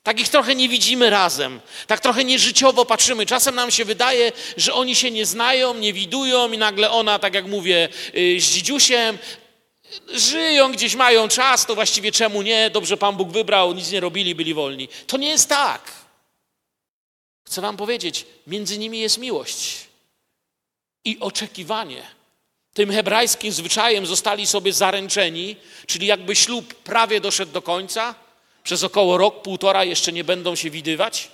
Tak 0.06 0.20
ich 0.20 0.28
trochę 0.28 0.54
nie 0.54 0.68
widzimy 0.68 1.10
razem, 1.10 1.60
tak 1.86 2.00
trochę 2.00 2.24
nieżyciowo 2.24 2.84
patrzymy. 2.84 3.26
Czasem 3.26 3.54
nam 3.54 3.70
się 3.70 3.84
wydaje, 3.84 4.32
że 4.56 4.74
oni 4.74 4.94
się 4.94 5.10
nie 5.10 5.26
znają, 5.26 5.74
nie 5.74 5.92
widują 5.92 6.52
i 6.52 6.58
nagle 6.58 6.90
ona, 6.90 7.18
tak 7.18 7.34
jak 7.34 7.46
mówię, 7.46 7.88
y, 8.14 8.40
z 8.40 8.44
dzidziusiem, 8.44 9.18
żyją 10.08 10.72
gdzieś, 10.72 10.94
mają 10.94 11.28
czas, 11.28 11.66
to 11.66 11.74
właściwie 11.74 12.12
czemu 12.12 12.42
nie? 12.42 12.70
Dobrze 12.70 12.96
Pan 12.96 13.16
Bóg 13.16 13.30
wybrał, 13.30 13.74
nic 13.74 13.90
nie 13.90 14.00
robili, 14.00 14.34
byli 14.34 14.54
wolni. 14.54 14.88
To 15.06 15.16
nie 15.16 15.28
jest 15.28 15.48
tak. 15.48 15.92
Chcę 17.46 17.60
Wam 17.60 17.76
powiedzieć, 17.76 18.26
między 18.46 18.78
nimi 18.78 18.98
jest 18.98 19.18
miłość 19.18 19.76
i 21.04 21.20
oczekiwanie. 21.20 22.02
Tym 22.74 22.92
hebrajskim 22.92 23.52
zwyczajem 23.52 24.06
zostali 24.06 24.46
sobie 24.46 24.72
zaręczeni, 24.72 25.56
czyli 25.86 26.06
jakby 26.06 26.36
ślub 26.36 26.74
prawie 26.74 27.20
doszedł 27.20 27.52
do 27.52 27.62
końca. 27.62 28.25
Przez 28.66 28.84
około 28.84 29.18
rok, 29.18 29.42
półtora 29.42 29.84
jeszcze 29.84 30.12
nie 30.12 30.24
będą 30.24 30.56
się 30.56 30.70
widywać, 30.70 31.28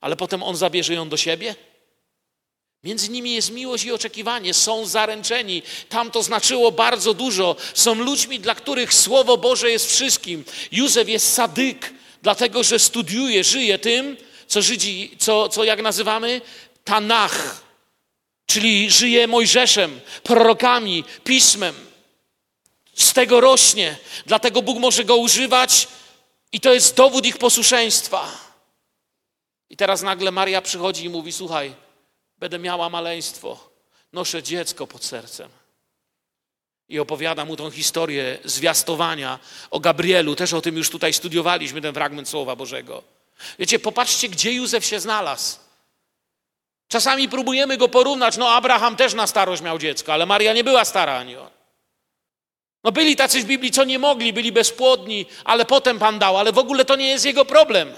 ale 0.00 0.16
potem 0.16 0.42
on 0.42 0.56
zabierze 0.56 0.94
ją 0.94 1.08
do 1.08 1.16
siebie. 1.16 1.54
Między 2.84 3.08
nimi 3.08 3.32
jest 3.32 3.50
miłość 3.50 3.84
i 3.84 3.92
oczekiwanie, 3.92 4.54
są 4.54 4.86
zaręczeni. 4.86 5.62
Tam 5.88 6.10
to 6.10 6.22
znaczyło 6.22 6.72
bardzo 6.72 7.14
dużo. 7.14 7.56
Są 7.74 7.94
ludźmi, 7.94 8.40
dla 8.40 8.54
których 8.54 8.94
Słowo 8.94 9.36
Boże 9.36 9.70
jest 9.70 9.92
wszystkim. 9.92 10.44
Józef 10.72 11.08
jest 11.08 11.32
sadyk, 11.32 11.94
dlatego 12.22 12.62
że 12.62 12.78
studiuje, 12.78 13.44
żyje 13.44 13.78
tym, 13.78 14.16
co 14.46 14.62
Żydzi, 14.62 15.16
co, 15.18 15.48
co 15.48 15.64
jak 15.64 15.82
nazywamy? 15.82 16.40
Tanach, 16.84 17.62
czyli 18.46 18.90
żyje 18.90 19.26
Mojżeszem, 19.26 20.00
prorokami, 20.22 21.04
pismem. 21.24 21.74
Z 22.94 23.12
tego 23.12 23.40
rośnie, 23.40 23.96
dlatego 24.26 24.62
Bóg 24.62 24.78
może 24.78 25.04
go 25.04 25.16
używać 25.16 25.88
i 26.52 26.60
to 26.60 26.74
jest 26.74 26.96
dowód 26.96 27.26
ich 27.26 27.38
posłuszeństwa. 27.38 28.28
I 29.70 29.76
teraz 29.76 30.02
nagle 30.02 30.30
Maria 30.30 30.62
przychodzi 30.62 31.04
i 31.04 31.08
mówi: 31.08 31.32
Słuchaj, 31.32 31.74
będę 32.38 32.58
miała 32.58 32.88
maleństwo, 32.88 33.70
noszę 34.12 34.42
dziecko 34.42 34.86
pod 34.86 35.04
sercem. 35.04 35.50
I 36.88 36.98
opowiada 36.98 37.44
mu 37.44 37.56
tą 37.56 37.70
historię 37.70 38.38
zwiastowania 38.44 39.38
o 39.70 39.80
Gabrielu. 39.80 40.36
Też 40.36 40.52
o 40.52 40.60
tym 40.60 40.76
już 40.76 40.90
tutaj 40.90 41.12
studiowaliśmy, 41.12 41.80
ten 41.80 41.94
fragment 41.94 42.28
Słowa 42.28 42.56
Bożego. 42.56 43.02
Wiecie, 43.58 43.78
popatrzcie, 43.78 44.28
gdzie 44.28 44.52
Józef 44.52 44.84
się 44.84 45.00
znalazł. 45.00 45.58
Czasami 46.88 47.28
próbujemy 47.28 47.76
go 47.76 47.88
porównać. 47.88 48.36
No, 48.36 48.50
Abraham 48.50 48.96
też 48.96 49.14
na 49.14 49.26
starość 49.26 49.62
miał 49.62 49.78
dziecko, 49.78 50.12
ale 50.12 50.26
Maria 50.26 50.52
nie 50.52 50.64
była 50.64 50.84
stara 50.84 51.18
ani 51.18 51.36
on. 51.36 51.50
No, 52.84 52.92
byli 52.92 53.16
tacy 53.16 53.40
w 53.40 53.44
Biblii, 53.44 53.70
co 53.70 53.84
nie 53.84 53.98
mogli, 53.98 54.32
byli 54.32 54.52
bezpłodni, 54.52 55.26
ale 55.44 55.64
potem 55.64 55.98
Pan 55.98 56.18
dał, 56.18 56.38
ale 56.38 56.52
w 56.52 56.58
ogóle 56.58 56.84
to 56.84 56.96
nie 56.96 57.08
jest 57.08 57.24
jego 57.24 57.44
problem. 57.44 57.94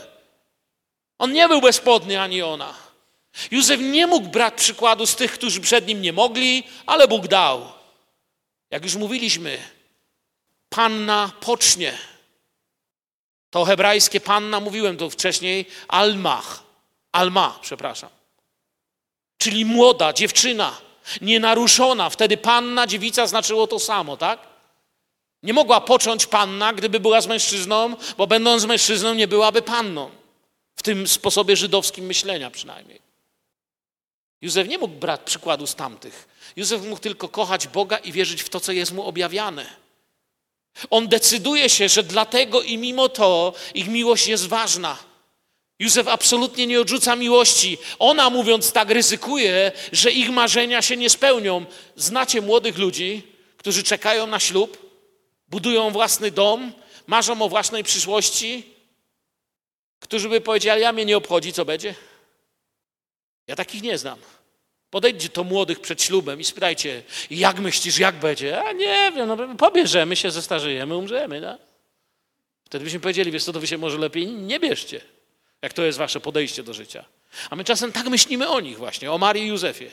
On 1.18 1.32
nie 1.32 1.48
był 1.48 1.60
bezpłodny 1.60 2.20
ani 2.20 2.42
ona. 2.42 2.74
Józef 3.50 3.80
nie 3.80 4.06
mógł 4.06 4.28
brać 4.28 4.54
przykładu 4.54 5.06
z 5.06 5.16
tych, 5.16 5.32
którzy 5.32 5.60
przed 5.60 5.86
nim 5.86 6.02
nie 6.02 6.12
mogli, 6.12 6.62
ale 6.86 7.08
Bóg 7.08 7.28
dał. 7.28 7.72
Jak 8.70 8.84
już 8.84 8.94
mówiliśmy, 8.94 9.58
panna 10.68 11.32
pocznie. 11.40 11.98
To 13.50 13.64
hebrajskie 13.64 14.20
panna, 14.20 14.60
mówiłem 14.60 14.96
to 14.96 15.10
wcześniej, 15.10 15.66
almach. 15.88 16.62
Alma, 17.12 17.58
przepraszam. 17.62 18.10
Czyli 19.38 19.64
młoda, 19.64 20.12
dziewczyna, 20.12 20.76
nienaruszona. 21.20 22.10
Wtedy 22.10 22.36
panna, 22.36 22.86
dziewica 22.86 23.26
znaczyło 23.26 23.66
to 23.66 23.78
samo, 23.78 24.16
tak? 24.16 24.51
Nie 25.42 25.52
mogła 25.52 25.80
począć 25.80 26.26
panna, 26.26 26.72
gdyby 26.72 27.00
była 27.00 27.20
z 27.20 27.26
mężczyzną, 27.26 27.96
bo 28.18 28.26
będąc 28.26 28.64
mężczyzną 28.64 29.14
nie 29.14 29.28
byłaby 29.28 29.62
panną. 29.62 30.10
W 30.76 30.82
tym 30.82 31.08
sposobie 31.08 31.56
żydowskim 31.56 32.04
myślenia 32.06 32.50
przynajmniej. 32.50 33.00
Józef 34.40 34.68
nie 34.68 34.78
mógł 34.78 34.94
brać 34.94 35.20
przykładu 35.24 35.66
z 35.66 35.74
tamtych. 35.74 36.28
Józef 36.56 36.82
mógł 36.82 37.00
tylko 37.00 37.28
kochać 37.28 37.68
Boga 37.68 37.96
i 37.96 38.12
wierzyć 38.12 38.42
w 38.42 38.48
to, 38.48 38.60
co 38.60 38.72
jest 38.72 38.92
mu 38.92 39.02
objawiane. 39.02 39.66
On 40.90 41.08
decyduje 41.08 41.68
się, 41.68 41.88
że 41.88 42.02
dlatego 42.02 42.62
i 42.62 42.78
mimo 42.78 43.08
to 43.08 43.54
ich 43.74 43.88
miłość 43.88 44.26
jest 44.26 44.46
ważna. 44.46 44.98
Józef 45.78 46.08
absolutnie 46.08 46.66
nie 46.66 46.80
odrzuca 46.80 47.16
miłości. 47.16 47.78
Ona, 47.98 48.30
mówiąc 48.30 48.72
tak, 48.72 48.90
ryzykuje, 48.90 49.72
że 49.92 50.10
ich 50.10 50.30
marzenia 50.30 50.82
się 50.82 50.96
nie 50.96 51.10
spełnią. 51.10 51.64
Znacie 51.96 52.40
młodych 52.40 52.78
ludzi, 52.78 53.22
którzy 53.56 53.82
czekają 53.82 54.26
na 54.26 54.40
ślub, 54.40 54.81
budują 55.52 55.90
własny 55.90 56.30
dom, 56.30 56.72
marzą 57.06 57.42
o 57.42 57.48
własnej 57.48 57.84
przyszłości, 57.84 58.74
którzy 60.00 60.28
by 60.28 60.40
powiedzieli, 60.40 60.80
ja 60.80 60.92
mnie 60.92 61.04
nie 61.04 61.16
obchodzi, 61.16 61.52
co 61.52 61.64
będzie. 61.64 61.94
Ja 63.46 63.56
takich 63.56 63.82
nie 63.82 63.98
znam. 63.98 64.18
Podejdźcie 64.90 65.28
do 65.28 65.44
młodych 65.44 65.80
przed 65.80 66.02
ślubem 66.02 66.40
i 66.40 66.44
spytajcie, 66.44 67.02
jak 67.30 67.60
myślisz, 67.60 67.98
jak 67.98 68.14
będzie? 68.14 68.62
A 68.62 68.72
nie 68.72 69.12
wiem, 69.14 69.28
no, 69.28 69.56
pobierzemy 69.56 70.16
się, 70.16 70.30
zestarzejemy, 70.30 70.96
umrzemy. 70.96 71.40
No? 71.40 71.58
Wtedy 72.64 72.84
byśmy 72.84 73.00
powiedzieli, 73.00 73.30
wiesz 73.30 73.44
co, 73.44 73.52
to 73.52 73.60
wy 73.60 73.66
się 73.66 73.78
może 73.78 73.98
lepiej 73.98 74.26
nie 74.26 74.60
bierzcie, 74.60 75.00
jak 75.62 75.72
to 75.72 75.82
jest 75.82 75.98
wasze 75.98 76.20
podejście 76.20 76.62
do 76.62 76.74
życia. 76.74 77.04
A 77.50 77.56
my 77.56 77.64
czasem 77.64 77.92
tak 77.92 78.06
myślimy 78.06 78.48
o 78.48 78.60
nich 78.60 78.78
właśnie, 78.78 79.12
o 79.12 79.18
Marii 79.18 79.44
i 79.44 79.48
Józefie. 79.48 79.90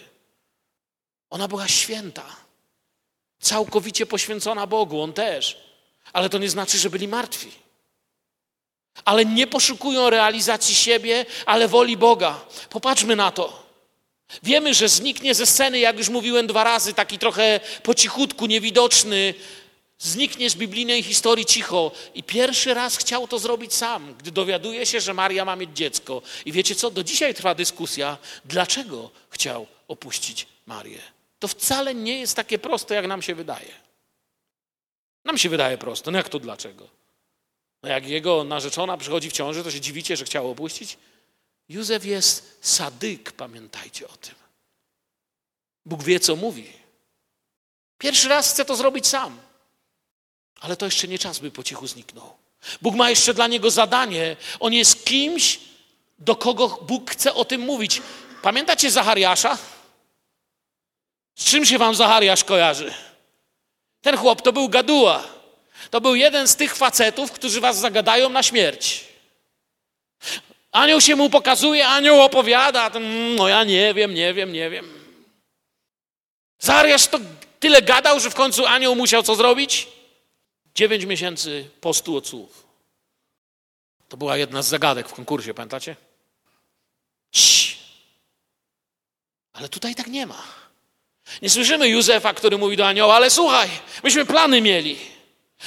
Ona 1.30 1.48
była 1.48 1.68
święta, 1.68 2.36
całkowicie 3.40 4.06
poświęcona 4.06 4.68
Bogu, 4.68 5.02
on 5.02 5.14
też. 5.14 5.58
Ale 6.14 6.30
to 6.30 6.38
nie 6.38 6.50
znaczy, 6.50 6.78
że 6.78 6.90
byli 6.90 7.08
martwi. 7.08 7.52
Ale 9.06 9.26
nie 9.26 9.48
poszukują 9.48 10.10
realizacji 10.10 10.76
siebie, 10.76 11.26
ale 11.46 11.68
woli 11.68 11.98
Boga. 11.98 12.46
Popatrzmy 12.70 13.16
na 13.16 13.32
to. 13.32 13.70
Wiemy, 14.44 14.74
że 14.74 14.90
zniknie 14.90 15.36
ze 15.36 15.46
sceny, 15.46 15.80
jak 15.80 15.98
już 15.98 16.10
mówiłem 16.10 16.48
dwa 16.48 16.64
razy, 16.64 16.94
taki 16.94 17.20
trochę 17.20 17.60
po 17.84 17.94
cichutku, 17.94 18.46
niewidoczny. 18.46 19.34
Zniknie 20.00 20.50
z 20.50 20.56
biblijnej 20.56 21.04
historii 21.04 21.46
cicho. 21.46 21.92
I 22.16 22.24
pierwszy 22.24 22.74
raz 22.74 22.98
chciał 22.98 23.28
to 23.28 23.40
zrobić 23.40 23.74
sam, 23.74 24.16
gdy 24.20 24.32
dowiaduje 24.32 24.86
się, 24.86 25.02
że 25.02 25.14
Maria 25.14 25.46
ma 25.46 25.56
mieć 25.56 25.70
dziecko. 25.74 26.22
I 26.46 26.52
wiecie 26.52 26.76
co? 26.76 26.92
Do 26.92 27.04
dzisiaj 27.04 27.34
trwa 27.34 27.56
dyskusja, 27.56 28.18
dlaczego 28.46 29.10
chciał 29.30 29.68
opuścić 29.88 30.48
Marię. 30.66 31.19
To 31.40 31.48
wcale 31.48 31.96
nie 31.96 32.20
jest 32.20 32.36
takie 32.36 32.60
proste, 32.60 32.96
jak 32.96 33.08
nam 33.08 33.22
się 33.22 33.36
wydaje. 33.36 33.72
Nam 35.26 35.38
się 35.38 35.50
wydaje 35.50 35.78
proste. 35.78 36.12
No 36.12 36.18
jak 36.18 36.30
to 36.30 36.40
dlaczego? 36.40 36.90
No 37.84 37.90
jak 37.90 38.08
jego 38.08 38.44
narzeczona 38.44 38.98
przychodzi 38.98 39.30
w 39.30 39.34
ciąży, 39.34 39.64
to 39.64 39.72
się 39.72 39.82
dziwicie, 39.82 40.18
że 40.18 40.26
chciał 40.26 40.52
opuścić? 40.52 40.98
Józef 41.70 42.06
jest 42.06 42.58
sadyk, 42.62 43.32
pamiętajcie 43.32 44.08
o 44.08 44.18
tym. 44.18 44.36
Bóg 45.86 46.04
wie, 46.04 46.20
co 46.20 46.36
mówi. 46.36 46.74
Pierwszy 47.98 48.30
raz 48.30 48.52
chce 48.52 48.66
to 48.66 48.76
zrobić 48.76 49.08
sam, 49.08 49.40
ale 50.60 50.78
to 50.78 50.86
jeszcze 50.86 51.08
nie 51.08 51.20
czas, 51.20 51.40
by 51.40 51.52
po 51.52 51.64
cichu 51.64 51.88
zniknął. 51.88 52.34
Bóg 52.82 52.96
ma 52.96 53.10
jeszcze 53.10 53.34
dla 53.34 53.48
niego 53.48 53.72
zadanie. 53.72 54.36
On 54.60 54.74
jest 54.74 55.06
kimś, 55.06 55.60
do 56.20 56.36
kogo 56.36 56.68
Bóg 56.68 57.12
chce 57.12 57.34
o 57.34 57.46
tym 57.46 57.62
mówić. 57.62 58.02
Pamiętacie 58.42 58.92
Zachariasza? 58.92 59.58
Z 61.40 61.46
czym 61.46 61.66
się 61.66 61.78
wam 61.78 61.96
Zachariasz 61.96 62.44
kojarzy? 62.44 62.94
Ten 64.02 64.18
chłop 64.18 64.42
to 64.42 64.54
był 64.54 64.70
gaduła. 64.70 65.24
To 65.90 66.02
był 66.02 66.16
jeden 66.16 66.48
z 66.48 66.56
tych 66.56 66.76
facetów, 66.76 67.32
którzy 67.32 67.62
was 67.62 67.78
zagadają 67.78 68.30
na 68.30 68.44
śmierć. 68.44 69.06
Anioł 70.72 71.02
się 71.02 71.16
mu 71.16 71.30
pokazuje, 71.30 71.88
anioł 71.88 72.22
opowiada. 72.22 72.92
No 73.36 73.48
ja 73.48 73.64
nie 73.64 73.94
wiem, 73.94 74.14
nie 74.14 74.34
wiem, 74.34 74.54
nie 74.54 74.70
wiem. 74.70 74.94
Zariasz 76.60 77.08
to 77.08 77.20
tyle 77.60 77.82
gadał, 77.82 78.20
że 78.20 78.30
w 78.30 78.36
końcu 78.36 78.66
anioł 78.66 78.96
musiał 78.96 79.24
co 79.24 79.36
zrobić? 79.36 79.88
Dziewięć 80.76 81.06
miesięcy 81.06 81.70
postu 81.82 82.18
od 82.18 82.28
słów. 82.28 82.68
To 84.10 84.18
była 84.18 84.38
jedna 84.38 84.62
z 84.62 84.68
zagadek 84.68 85.10
w 85.10 85.14
konkursie, 85.14 85.54
pamiętacie? 85.54 85.96
Cii. 87.32 87.78
Ale 89.54 89.70
tutaj 89.70 89.96
tak 89.96 90.08
nie 90.08 90.26
ma. 90.26 90.59
Nie 91.42 91.50
słyszymy 91.50 91.90
Józefa, 91.90 92.34
który 92.34 92.58
mówi 92.58 92.78
do 92.78 92.88
anioła, 92.88 93.16
ale 93.16 93.30
słuchaj, 93.30 93.70
myśmy 94.04 94.26
plany 94.26 94.62
mieli. 94.62 94.98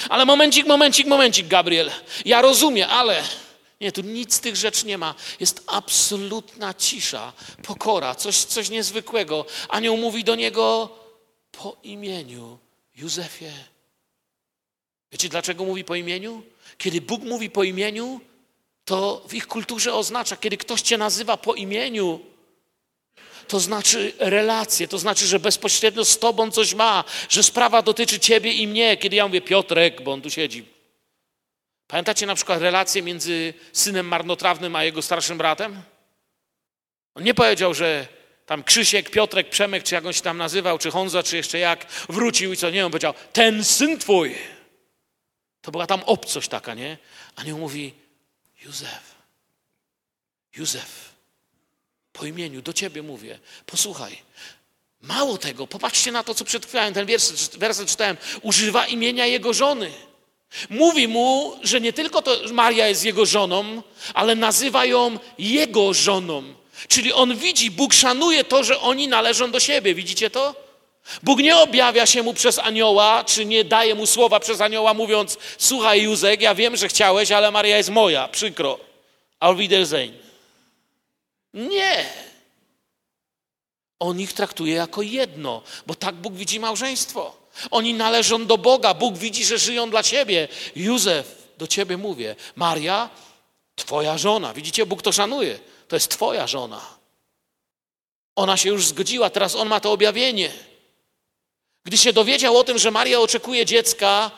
Ale 0.09 0.25
momencik, 0.25 0.66
momencik, 0.66 1.07
momencik, 1.07 1.46
Gabriel. 1.46 1.90
Ja 2.25 2.42
rozumiem, 2.42 2.90
ale 2.90 3.22
Nie, 3.81 3.92
tu 3.92 4.03
nic 4.03 4.35
z 4.35 4.40
tych 4.40 4.57
rzeczy 4.57 4.87
nie 4.87 4.98
ma. 4.98 5.14
Jest 5.40 5.62
absolutna 5.66 6.75
cisza, 6.75 7.33
pokora, 7.62 8.14
coś, 8.14 8.37
coś 8.37 8.70
niezwykłego. 8.70 9.44
Anioł 9.68 9.96
mówi 9.96 10.25
do 10.25 10.35
niego 10.35 10.88
po 11.53 11.77
imieniu 11.83 12.59
Józefie. 12.96 13.53
Wiecie, 15.12 15.29
dlaczego 15.29 15.64
mówi 15.64 15.85
po 15.85 15.94
imieniu? 15.94 16.42
Kiedy 16.79 17.01
Bóg 17.01 17.22
mówi 17.22 17.51
po 17.51 17.62
imieniu, 17.62 18.20
to 18.85 19.22
w 19.29 19.35
ich 19.35 19.46
kulturze 19.46 19.94
oznacza, 19.94 20.37
kiedy 20.37 20.57
ktoś 20.57 20.83
cię 20.83 20.98
nazywa 20.98 21.37
po 21.37 21.55
imieniu, 21.55 22.20
to 23.52 23.60
znaczy 23.60 24.12
relacje, 24.18 24.88
to 24.88 24.98
znaczy, 24.98 25.26
że 25.26 25.40
bezpośrednio 25.40 26.04
z 26.04 26.18
tobą 26.18 26.50
coś 26.50 26.74
ma, 26.74 27.04
że 27.28 27.42
sprawa 27.42 27.82
dotyczy 27.82 28.20
ciebie 28.20 28.52
i 28.52 28.66
mnie. 28.66 28.96
Kiedy 28.96 29.16
ja 29.16 29.26
mówię 29.26 29.40
Piotrek, 29.40 30.02
bo 30.02 30.12
on 30.12 30.22
tu 30.22 30.30
siedzi. 30.30 30.64
Pamiętacie 31.86 32.26
na 32.26 32.34
przykład 32.34 32.60
relacje 32.60 33.02
między 33.02 33.54
synem 33.72 34.08
marnotrawnym 34.08 34.76
a 34.76 34.84
jego 34.84 35.02
starszym 35.02 35.38
bratem? 35.38 35.82
On 37.14 37.24
nie 37.24 37.34
powiedział, 37.34 37.74
że 37.74 38.06
tam 38.46 38.64
Krzysiek, 38.64 39.10
Piotrek, 39.10 39.48
Przemek, 39.48 39.82
czy 39.82 39.94
jak 39.94 40.06
on 40.06 40.12
się 40.12 40.22
tam 40.22 40.38
nazywał, 40.38 40.78
czy 40.78 40.90
Honza, 40.90 41.22
czy 41.22 41.36
jeszcze 41.36 41.58
jak, 41.58 41.86
wrócił 42.08 42.52
i 42.52 42.56
co, 42.56 42.70
nie, 42.70 42.86
on 42.86 42.92
powiedział, 42.92 43.14
ten 43.32 43.64
syn 43.64 43.98
twój. 43.98 44.34
To 45.60 45.70
była 45.70 45.86
tam 45.86 46.02
obcość 46.02 46.48
taka, 46.48 46.74
nie? 46.74 46.98
A 47.36 47.42
nie 47.42 47.54
mówi, 47.54 47.94
Józef, 48.64 49.14
Józef, 50.56 51.12
po 52.12 52.27
imieniu, 52.27 52.62
do 52.62 52.72
ciebie 52.72 53.03
mówię, 53.03 53.38
posłuchaj. 53.66 54.18
Mało 55.03 55.38
tego, 55.38 55.66
popatrzcie 55.66 56.12
na 56.12 56.22
to, 56.22 56.35
co 56.35 56.44
przed 56.44 56.66
chwilą, 56.66 56.92
ten 56.92 57.07
werset, 57.07 57.59
werset 57.59 57.88
czytałem, 57.88 58.16
używa 58.42 58.87
imienia 58.87 59.27
jego 59.27 59.53
żony. 59.53 59.90
Mówi 60.70 61.09
mu, 61.09 61.57
że 61.62 61.81
nie 61.81 61.92
tylko 61.92 62.22
to 62.22 62.37
Maria 62.53 62.88
jest 62.88 63.05
jego 63.05 63.27
żoną, 63.27 63.83
ale 64.14 64.35
nazywa 64.35 64.85
ją 64.85 65.18
jego 65.38 65.94
żoną. 65.94 66.42
Czyli 66.88 67.12
on 67.12 67.37
widzi, 67.37 67.70
Bóg 67.70 67.94
szanuje 67.94 68.44
to, 68.44 68.64
że 68.64 68.81
oni 68.81 69.09
należą 69.09 69.51
do 69.51 69.61
siebie. 69.61 69.94
Widzicie 69.94 70.31
to? 70.31 70.55
Bóg 71.22 71.38
nie 71.38 71.57
objawia 71.57 72.07
się 72.07 72.22
mu 72.22 72.35
przez 72.35 72.59
anioła, 72.59 73.25
czy 73.25 73.44
nie 73.44 73.64
daje 73.64 73.94
mu 73.94 74.07
słowa 74.07 74.40
przez 74.40 74.61
anioła, 74.61 74.94
mówiąc: 74.94 75.38
Słuchaj, 75.59 76.03
Józek, 76.03 76.40
ja 76.40 76.55
wiem, 76.55 76.77
że 76.77 76.88
chciałeś, 76.88 77.33
ale 77.33 77.51
Maria 77.51 77.77
jest 77.77 77.90
moja, 77.90 78.29
przykro. 78.29 78.79
Auf 79.40 79.59
Wiedersehen. 79.59 80.21
Nie. 81.54 82.06
On 83.98 84.20
ich 84.20 84.32
traktuje 84.32 84.74
jako 84.74 85.02
jedno, 85.02 85.62
bo 85.86 85.94
tak 85.94 86.14
Bóg 86.14 86.34
widzi 86.34 86.60
małżeństwo. 86.60 87.36
Oni 87.70 87.94
należą 87.94 88.46
do 88.46 88.58
Boga. 88.58 88.94
Bóg 88.94 89.16
widzi, 89.18 89.44
że 89.44 89.58
żyją 89.58 89.90
dla 89.90 90.02
Ciebie. 90.02 90.48
Józef, 90.76 91.52
do 91.58 91.66
Ciebie 91.66 91.96
mówię. 91.96 92.36
Maria, 92.56 93.10
Twoja 93.76 94.18
żona. 94.18 94.54
Widzicie, 94.54 94.86
Bóg 94.86 95.02
to 95.02 95.12
szanuje. 95.12 95.58
To 95.88 95.96
jest 95.96 96.08
Twoja 96.08 96.46
żona. 96.46 96.80
Ona 98.36 98.56
się 98.56 98.68
już 98.68 98.86
zgodziła, 98.86 99.30
teraz 99.30 99.54
on 99.54 99.68
ma 99.68 99.80
to 99.80 99.92
objawienie. 99.92 100.52
Gdy 101.84 101.98
się 101.98 102.12
dowiedział 102.12 102.56
o 102.56 102.64
tym, 102.64 102.78
że 102.78 102.90
Maria 102.90 103.20
oczekuje 103.20 103.66
dziecka, 103.66 104.30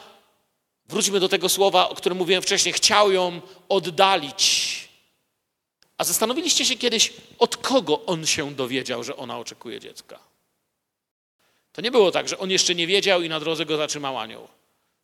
wróćmy 0.87 1.21
do 1.21 1.29
tego 1.29 1.49
słowa, 1.49 1.89
o 1.89 1.95
którym 1.95 2.19
mówiłem 2.19 2.43
wcześniej, 2.43 2.73
chciał 2.73 3.13
ją 3.13 3.41
oddalić. 3.69 4.74
A 5.99 6.05
zastanowiliście 6.05 6.65
się 6.65 6.77
kiedyś, 6.77 7.13
od 7.39 7.57
kogo 7.57 8.07
on 8.07 8.27
się 8.27 8.55
dowiedział, 8.55 9.05
że 9.05 9.17
ona 9.17 9.39
oczekuje 9.39 9.81
dziecka? 9.81 10.19
To 11.73 11.83
nie 11.83 11.91
było 11.91 12.11
tak, 12.11 12.29
że 12.29 12.39
on 12.39 12.51
jeszcze 12.51 12.75
nie 12.75 12.87
wiedział 12.87 13.23
i 13.23 13.29
na 13.29 13.41
drodze 13.41 13.67
go 13.67 13.77
zatrzymał 13.77 14.19
anioł. 14.19 14.49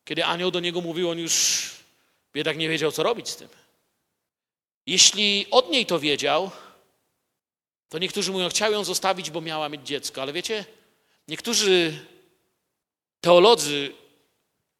Kiedy 0.04 0.24
anioł 0.24 0.50
do 0.50 0.60
niego 0.60 0.80
mówił, 0.80 1.10
on 1.10 1.18
już 1.18 1.62
biedak 2.34 2.56
nie 2.56 2.68
wiedział, 2.68 2.92
co 2.92 3.02
robić 3.02 3.28
z 3.28 3.36
tym. 3.36 3.48
Jeśli 4.86 5.46
od 5.50 5.70
niej 5.70 5.86
to 5.86 6.00
wiedział, 6.00 6.50
to 7.88 7.98
niektórzy 7.98 8.32
mówią, 8.32 8.48
chciał 8.48 8.72
ją 8.72 8.84
zostawić, 8.84 9.30
bo 9.30 9.40
miała 9.40 9.68
mieć 9.68 9.86
dziecko. 9.86 10.22
Ale 10.22 10.32
wiecie, 10.32 10.64
niektórzy 11.28 12.06
teolodzy 13.20 13.92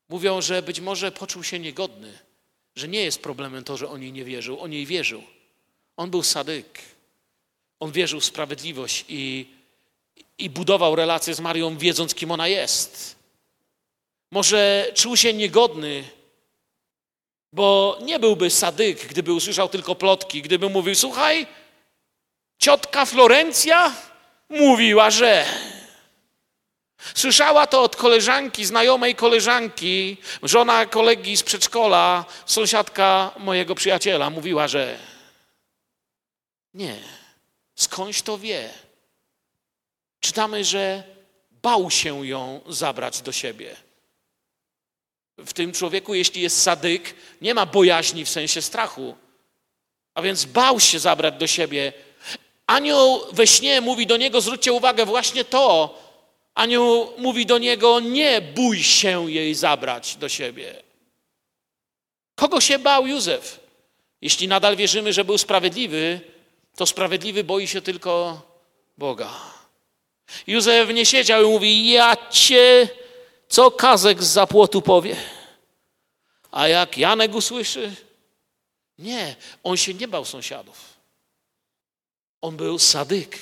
mówią, 0.09 0.43
że 0.43 0.63
być 0.63 0.81
może 0.81 1.13
poczuł 1.13 1.45
się 1.45 1.59
niegodny, 1.59 2.19
że 2.75 2.89
nie 2.89 3.03
jest 3.03 3.23
problemem 3.23 3.65
to, 3.65 3.77
że 3.77 3.89
on 3.89 4.03
jej 4.03 4.13
nie 4.13 4.25
wierzył. 4.25 4.61
On 4.61 4.73
jej 4.73 4.87
wierzył. 4.87 5.23
On 6.01 6.11
był 6.11 6.23
sadyk. 6.23 6.79
On 7.81 7.93
wierzył 7.93 8.21
w 8.21 8.25
sprawiedliwość 8.25 9.05
i 9.09 9.47
i 10.41 10.51
budował 10.51 10.97
relacje 10.97 11.35
z 11.35 11.41
Marią, 11.41 11.79
wiedząc, 11.79 12.15
kim 12.15 12.31
ona 12.31 12.49
jest. 12.49 13.17
Może 14.31 14.93
czuł 14.95 15.17
się 15.17 15.35
niegodny, 15.35 16.05
bo 17.53 17.99
nie 18.03 18.19
byłby 18.19 18.51
sadyk, 18.51 19.07
gdyby 19.07 19.33
usłyszał 19.33 19.69
tylko 19.69 19.95
plotki, 19.95 20.43
gdyby 20.43 20.69
mówił: 20.69 20.95
Słuchaj, 20.95 21.47
ciotka 22.59 23.07
Florencja 23.07 23.95
mówiła, 24.49 25.11
że. 25.11 25.45
Słyszała 27.15 27.67
to 27.67 27.83
od 27.83 27.97
koleżanki, 27.97 28.65
znajomej 28.65 29.15
koleżanki, 29.15 30.17
żona 30.43 30.87
kolegi 30.87 31.37
z 31.37 31.43
przedszkola, 31.43 32.25
sąsiadka 32.47 33.31
mojego 33.39 33.75
przyjaciela 33.75 34.31
mówiła, 34.31 34.69
że. 34.69 35.10
Nie. 36.75 36.97
Skądś 37.75 38.23
to 38.23 38.39
wie? 38.39 38.71
czytamy, 40.21 40.65
że 40.65 41.03
bał 41.63 41.91
się 41.91 42.27
ją 42.27 42.61
zabrać 42.69 43.23
do 43.23 43.33
siebie. 43.33 43.77
W 45.39 45.53
tym 45.53 45.73
człowieku, 45.73 46.15
jeśli 46.15 46.43
jest 46.43 46.63
sadyk, 46.63 47.15
nie 47.41 47.55
ma 47.55 47.67
bojaźni 47.67 48.25
w 48.25 48.31
sensie 48.31 48.63
strachu, 48.63 49.17
a 50.15 50.23
więc 50.23 50.45
bał 50.45 50.81
się 50.81 50.99
zabrać 50.99 51.35
do 51.35 51.47
siebie. 51.47 51.93
Anioł 52.67 53.21
we 53.33 53.47
śnie 53.47 53.81
mówi 53.81 54.07
do 54.07 54.17
niego, 54.17 54.41
zwróćcie 54.41 54.73
uwagę, 54.73 55.07
właśnie 55.07 55.45
to. 55.45 55.99
Anioł 56.55 57.13
mówi 57.19 57.47
do 57.47 57.59
niego, 57.59 58.01
nie 58.01 58.41
bój 58.41 58.83
się 58.83 59.31
jej 59.31 59.55
zabrać 59.55 60.17
do 60.17 60.29
siebie. 60.29 60.83
Kogo 62.35 62.61
się 62.61 62.79
bał 62.79 63.07
Józef? 63.07 63.61
Jeśli 64.21 64.49
nadal 64.49 64.77
wierzymy, 64.77 65.13
że 65.13 65.25
był 65.25 65.39
sprawiedliwy, 65.39 66.21
to 66.77 66.87
sprawiedliwy 66.87 67.45
boi 67.45 67.69
się 67.69 67.83
tylko 67.83 68.43
Boga. 68.99 69.31
Józef 70.47 70.95
nie 70.95 71.07
siedział 71.07 71.43
i 71.43 71.47
mówi, 71.47 71.91
ja 71.91 72.17
cię, 72.31 72.89
co 73.49 73.71
kazek 73.71 74.23
z 74.23 74.27
zapłotu 74.27 74.83
powie. 74.83 75.17
A 76.51 76.69
jak 76.69 76.99
Janek 76.99 77.35
usłyszy? 77.35 77.95
Nie, 78.99 79.37
on 79.63 79.77
się 79.77 79.95
nie 79.95 80.09
bał 80.09 80.25
sąsiadów. 80.25 80.79
On 82.41 82.57
był 82.57 82.79
sadyk. 82.79 83.39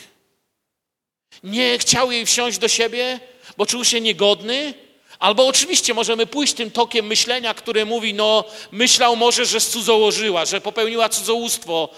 Nie 1.43 1.79
chciał 1.79 2.13
jej 2.13 2.27
wsiąść 2.27 2.59
do 2.59 2.69
siebie, 2.69 3.21
bo 3.57 3.67
czuł 3.67 3.85
się 3.85 4.01
niegodny, 4.01 4.75
Albo 5.19 5.47
oczywiście 5.47 5.95
możemy 5.95 6.27
pójść 6.27 6.55
tym 6.55 6.71
tokiem 6.71 7.07
myślenia, 7.07 7.55
który 7.55 7.87
mówi, 7.87 8.15
no 8.15 8.45
myślał 8.71 9.17
może, 9.17 9.47
że 9.47 9.61
cudzołożyła, 9.61 10.45
że 10.45 10.61
popełniła 10.61 11.09
cudzołóstwo, 11.09 11.89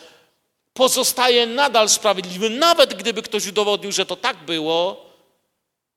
pozostaje 0.81 1.47
nadal 1.47 1.89
sprawiedliwy, 1.89 2.51
nawet 2.51 2.95
gdyby 2.95 3.23
ktoś 3.23 3.47
udowodnił, 3.47 3.93
że 3.93 4.07
to 4.07 4.17
tak 4.17 4.37
było, 4.37 5.07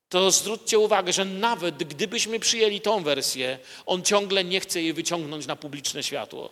to 0.09 0.31
zwróćcie 0.31 0.79
uwagę, 0.79 1.13
że 1.13 1.25
nawet 1.25 1.83
gdybyśmy 1.83 2.39
przyjęli 2.39 2.81
tą 2.81 3.03
wersję, 3.03 3.59
on 3.85 4.03
ciągle 4.03 4.43
nie 4.43 4.59
chce 4.59 4.81
jej 4.81 4.93
wyciągnąć 4.93 5.45
na 5.47 5.55
publiczne 5.55 6.03
światło. 6.03 6.51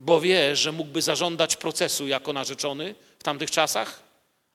Bo 0.00 0.20
wie, 0.20 0.56
że 0.56 0.72
mógłby 0.72 1.02
zażądać 1.02 1.56
procesu 1.56 2.08
jako 2.08 2.32
narzeczony 2.32 2.94
w 3.18 3.22
tamtych 3.22 3.50
czasach, 3.50 4.02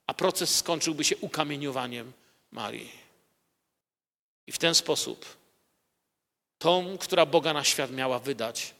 a 0.06 0.14
proces 0.14 0.56
skończyłby 0.56 1.04
się 1.04 1.16
ukamieniowaniem 1.16 2.12
Marii. 2.50 2.92
I 4.46 4.52
w 4.52 4.58
ten 4.58 4.74
sposób 4.74 5.26
tą, 6.58 6.98
która 6.98 7.26
Boga 7.26 7.52
na 7.52 7.64
świat 7.64 7.90
miała 7.90 8.18
wydać, 8.18 8.74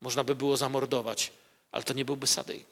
można 0.00 0.24
by 0.24 0.34
było 0.34 0.56
zamordować, 0.56 1.30
ale 1.70 1.82
to 1.84 1.92
nie 1.94 2.04
byłby 2.04 2.26
sadyk. 2.26 2.71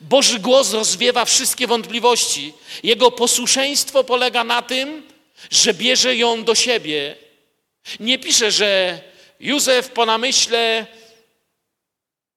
Boży 0.00 0.38
głos 0.38 0.72
rozwiewa 0.72 1.24
wszystkie 1.24 1.66
wątpliwości. 1.66 2.54
Jego 2.82 3.10
posłuszeństwo 3.10 4.04
polega 4.04 4.44
na 4.44 4.62
tym, 4.62 5.02
że 5.50 5.74
bierze 5.74 6.16
ją 6.16 6.44
do 6.44 6.54
siebie. 6.54 7.16
Nie 8.00 8.18
pisze, 8.18 8.50
że 8.50 9.00
Józef 9.40 9.90
po 9.90 10.06
namyśle 10.06 10.86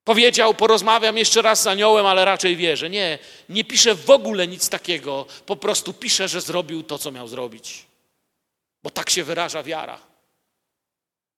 powiedział, 0.04 0.54
porozmawiam 0.54 1.18
jeszcze 1.18 1.42
raz 1.42 1.62
z 1.62 1.68
aniołem, 1.68 2.06
ale 2.06 2.26
raczej 2.26 2.56
wierzę. 2.56 2.90
Nie, 2.90 3.20
nie 3.50 3.64
pisze 3.64 3.96
w 3.96 4.10
ogóle 4.10 4.48
nic 4.48 4.70
takiego. 4.70 5.26
Po 5.46 5.56
prostu 5.56 5.94
pisze, 5.94 6.28
że 6.28 6.42
zrobił 6.42 6.84
to, 6.84 6.98
co 6.98 7.12
miał 7.12 7.28
zrobić. 7.28 7.86
Bo 8.84 8.90
tak 8.90 9.10
się 9.10 9.24
wyraża 9.24 9.64
wiara. 9.64 10.00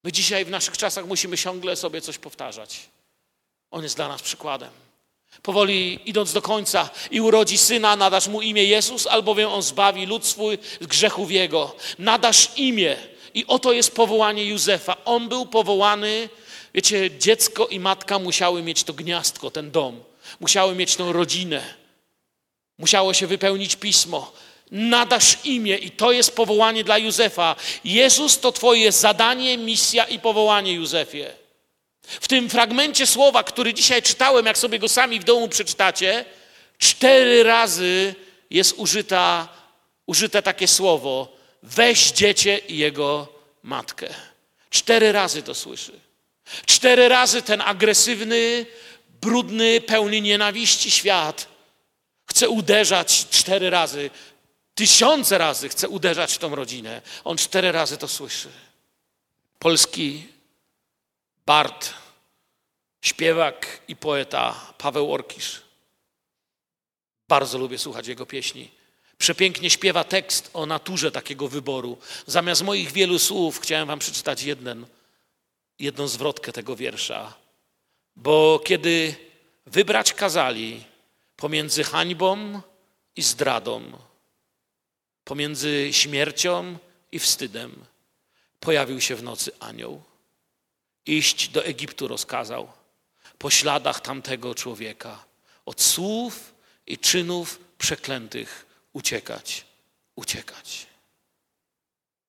My 0.03 0.11
dzisiaj 0.11 0.45
w 0.45 0.49
naszych 0.49 0.77
czasach 0.77 1.05
musimy 1.05 1.37
ciągle 1.37 1.75
sobie 1.75 2.01
coś 2.01 2.17
powtarzać. 2.17 2.79
On 3.71 3.83
jest 3.83 3.95
dla 3.95 4.07
nas 4.07 4.21
przykładem. 4.21 4.69
Powoli 5.41 5.99
idąc 6.05 6.33
do 6.33 6.41
końca 6.41 6.89
i 7.11 7.21
urodzi 7.21 7.57
syna, 7.57 7.95
nadasz 7.95 8.27
mu 8.27 8.41
imię 8.41 8.63
Jezus, 8.63 9.07
albowiem 9.07 9.49
on 9.49 9.61
zbawi 9.61 10.05
lud 10.05 10.25
swój 10.25 10.57
z 10.81 10.87
grzechów 10.87 11.31
jego. 11.31 11.75
Nadasz 11.99 12.49
imię. 12.55 12.95
I 13.33 13.45
oto 13.47 13.71
jest 13.71 13.95
powołanie 13.95 14.45
Józefa. 14.45 14.97
On 15.05 15.29
był 15.29 15.45
powołany 15.45 16.29
Wiecie, 16.73 17.11
dziecko 17.19 17.67
i 17.67 17.79
matka 17.79 18.19
musiały 18.19 18.61
mieć 18.61 18.83
to 18.83 18.93
gniazdko, 18.93 19.51
ten 19.51 19.71
dom. 19.71 20.03
Musiały 20.39 20.75
mieć 20.75 20.95
tą 20.95 21.13
rodzinę. 21.13 21.73
Musiało 22.77 23.13
się 23.13 23.27
wypełnić 23.27 23.75
pismo. 23.75 24.31
Nadasz 24.71 25.37
imię 25.43 25.77
i 25.77 25.91
to 25.91 26.11
jest 26.11 26.35
powołanie 26.35 26.83
dla 26.83 26.97
Józefa. 26.97 27.55
Jezus 27.83 28.39
to 28.39 28.51
Twoje 28.51 28.91
zadanie, 28.91 29.57
misja 29.57 30.03
i 30.03 30.19
powołanie, 30.19 30.73
Józefie. 30.73 31.25
W 32.21 32.27
tym 32.27 32.49
fragmencie 32.49 33.07
słowa, 33.07 33.43
który 33.43 33.73
dzisiaj 33.73 34.01
czytałem, 34.01 34.45
jak 34.45 34.57
sobie 34.57 34.79
go 34.79 34.89
sami 34.89 35.19
w 35.19 35.23
domu 35.23 35.47
przeczytacie, 35.49 36.25
cztery 36.77 37.43
razy 37.43 38.15
jest 38.49 38.73
użyta, 38.77 39.47
użyte 40.05 40.41
takie 40.41 40.67
słowo: 40.67 41.37
weź 41.63 42.11
dziecię 42.11 42.57
i 42.57 42.77
jego 42.77 43.27
matkę. 43.63 44.07
Cztery 44.69 45.11
razy 45.11 45.43
to 45.43 45.55
słyszy. 45.55 45.99
Cztery 46.65 47.09
razy 47.09 47.41
ten 47.41 47.61
agresywny, 47.61 48.65
brudny, 49.21 49.81
pełny 49.81 50.21
nienawiści 50.21 50.91
świat 50.91 51.51
chce 52.31 52.49
uderzać 52.49 53.27
cztery 53.29 53.69
razy, 53.69 54.09
tysiące 54.75 55.37
razy 55.37 55.69
chce 55.69 55.89
uderzać 55.89 56.33
w 56.33 56.37
tą 56.37 56.55
rodzinę. 56.55 57.01
On 57.23 57.37
cztery 57.37 57.71
razy 57.71 57.97
to 57.97 58.07
słyszy. 58.07 58.49
Polski 59.59 60.27
Bart, 61.45 61.93
śpiewak 63.01 63.79
i 63.87 63.95
poeta 63.95 64.73
Paweł 64.77 65.13
Orkisz. 65.13 65.61
Bardzo 67.27 67.57
lubię 67.57 67.77
słuchać 67.77 68.07
jego 68.07 68.25
pieśni. 68.25 68.71
Przepięknie 69.17 69.69
śpiewa 69.69 70.03
tekst 70.03 70.49
o 70.53 70.65
naturze 70.65 71.11
takiego 71.11 71.47
wyboru. 71.47 71.97
Zamiast 72.25 72.61
moich 72.61 72.91
wielu 72.91 73.19
słów 73.19 73.59
chciałem 73.59 73.87
wam 73.87 73.99
przeczytać 73.99 74.43
jeden, 74.43 74.85
jedną 75.79 76.07
zwrotkę 76.07 76.51
tego 76.51 76.75
wiersza. 76.75 77.33
Bo 78.15 78.59
kiedy 78.65 79.15
wybrać 79.65 80.13
kazali 80.13 80.83
pomiędzy 81.35 81.83
hańbą 81.83 82.61
i 83.15 83.21
zdradą, 83.21 83.91
pomiędzy 85.23 85.89
śmiercią 85.91 86.77
i 87.11 87.19
wstydem, 87.19 87.85
pojawił 88.59 89.01
się 89.01 89.15
w 89.15 89.23
nocy 89.23 89.51
anioł. 89.59 90.01
Iść 91.05 91.49
do 91.49 91.65
Egiptu 91.65 92.07
rozkazał, 92.07 92.71
po 93.41 93.49
śladach 93.49 93.99
tamtego 93.99 94.55
człowieka, 94.55 95.25
od 95.65 95.81
słów 95.81 96.53
i 96.87 96.97
czynów 96.97 97.59
przeklętych 97.77 98.65
uciekać, 98.93 99.65
uciekać. 100.15 100.85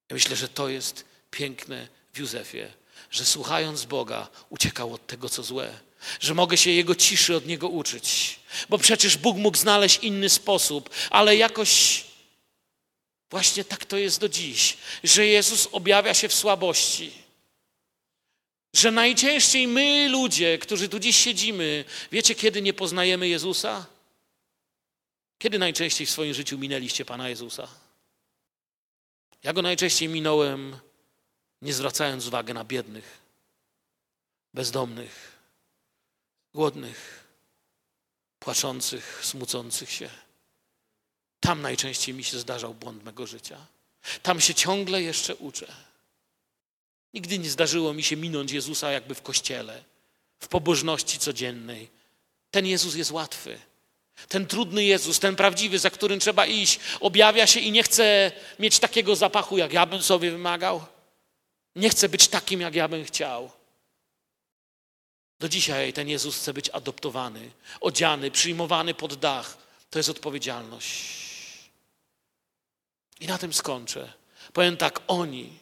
Ja 0.08 0.14
myślę, 0.14 0.36
że 0.36 0.48
to 0.48 0.68
jest 0.68 1.04
piękne 1.30 1.88
w 2.12 2.18
Józefie, 2.18 2.66
że 3.10 3.24
słuchając 3.24 3.84
Boga 3.84 4.28
uciekał 4.50 4.94
od 4.94 5.06
tego, 5.06 5.28
co 5.28 5.42
złe, 5.42 5.80
że 6.20 6.34
mogę 6.34 6.56
się 6.56 6.70
Jego 6.70 6.94
ciszy 6.94 7.36
od 7.36 7.46
Niego 7.46 7.68
uczyć, 7.68 8.40
bo 8.68 8.78
przecież 8.78 9.16
Bóg 9.16 9.36
mógł 9.36 9.58
znaleźć 9.58 9.98
inny 9.98 10.28
sposób, 10.28 10.90
ale 11.10 11.36
jakoś 11.36 12.04
właśnie 13.30 13.64
tak 13.64 13.84
to 13.84 13.96
jest 13.96 14.20
do 14.20 14.28
dziś, 14.28 14.76
że 15.04 15.26
Jezus 15.26 15.68
objawia 15.72 16.14
się 16.14 16.28
w 16.28 16.34
słabości. 16.34 17.22
Że 18.72 18.90
najczęściej 18.90 19.68
my, 19.68 20.08
ludzie, 20.08 20.58
którzy 20.58 20.88
tu 20.88 20.98
dziś 20.98 21.16
siedzimy, 21.16 21.84
wiecie, 22.12 22.34
kiedy 22.34 22.62
nie 22.62 22.72
poznajemy 22.72 23.28
Jezusa? 23.28 23.86
Kiedy 25.38 25.58
najczęściej 25.58 26.06
w 26.06 26.10
swoim 26.10 26.34
życiu 26.34 26.58
minęliście 26.58 27.04
Pana 27.04 27.28
Jezusa? 27.28 27.68
Ja 29.42 29.52
go 29.52 29.62
najczęściej 29.62 30.08
minąłem, 30.08 30.76
nie 31.62 31.72
zwracając 31.72 32.26
uwagi 32.26 32.54
na 32.54 32.64
biednych, 32.64 33.18
bezdomnych, 34.54 35.38
głodnych, 36.54 37.24
płaczących, 38.38 39.20
smucących 39.22 39.90
się. 39.90 40.10
Tam 41.40 41.62
najczęściej 41.62 42.14
mi 42.14 42.24
się 42.24 42.38
zdarzał 42.38 42.74
błąd 42.74 43.04
mego 43.04 43.26
życia. 43.26 43.66
Tam 44.22 44.40
się 44.40 44.54
ciągle 44.54 45.02
jeszcze 45.02 45.36
uczę. 45.36 45.72
Nigdy 47.14 47.38
nie 47.38 47.50
zdarzyło 47.50 47.94
mi 47.94 48.02
się 48.02 48.16
minąć 48.16 48.52
Jezusa 48.52 48.90
jakby 48.90 49.14
w 49.14 49.22
kościele, 49.22 49.84
w 50.40 50.48
pobożności 50.48 51.18
codziennej. 51.18 51.88
Ten 52.50 52.66
Jezus 52.66 52.94
jest 52.94 53.10
łatwy. 53.10 53.58
Ten 54.28 54.46
trudny 54.46 54.84
Jezus, 54.84 55.18
ten 55.18 55.36
prawdziwy, 55.36 55.78
za 55.78 55.90
którym 55.90 56.20
trzeba 56.20 56.46
iść, 56.46 56.80
objawia 57.00 57.46
się 57.46 57.60
i 57.60 57.72
nie 57.72 57.82
chce 57.82 58.32
mieć 58.58 58.78
takiego 58.78 59.16
zapachu, 59.16 59.58
jak 59.58 59.72
ja 59.72 59.86
bym 59.86 60.02
sobie 60.02 60.30
wymagał. 60.30 60.84
Nie 61.76 61.90
chce 61.90 62.08
być 62.08 62.28
takim, 62.28 62.60
jak 62.60 62.74
ja 62.74 62.88
bym 62.88 63.04
chciał. 63.04 63.50
Do 65.40 65.48
dzisiaj 65.48 65.92
ten 65.92 66.08
Jezus 66.08 66.36
chce 66.36 66.54
być 66.54 66.70
adoptowany, 66.70 67.50
odziany, 67.80 68.30
przyjmowany 68.30 68.94
pod 68.94 69.14
dach. 69.14 69.58
To 69.90 69.98
jest 69.98 70.08
odpowiedzialność. 70.08 71.22
I 73.20 73.26
na 73.26 73.38
tym 73.38 73.52
skończę. 73.52 74.12
Powiem 74.52 74.76
tak, 74.76 75.00
oni, 75.06 75.58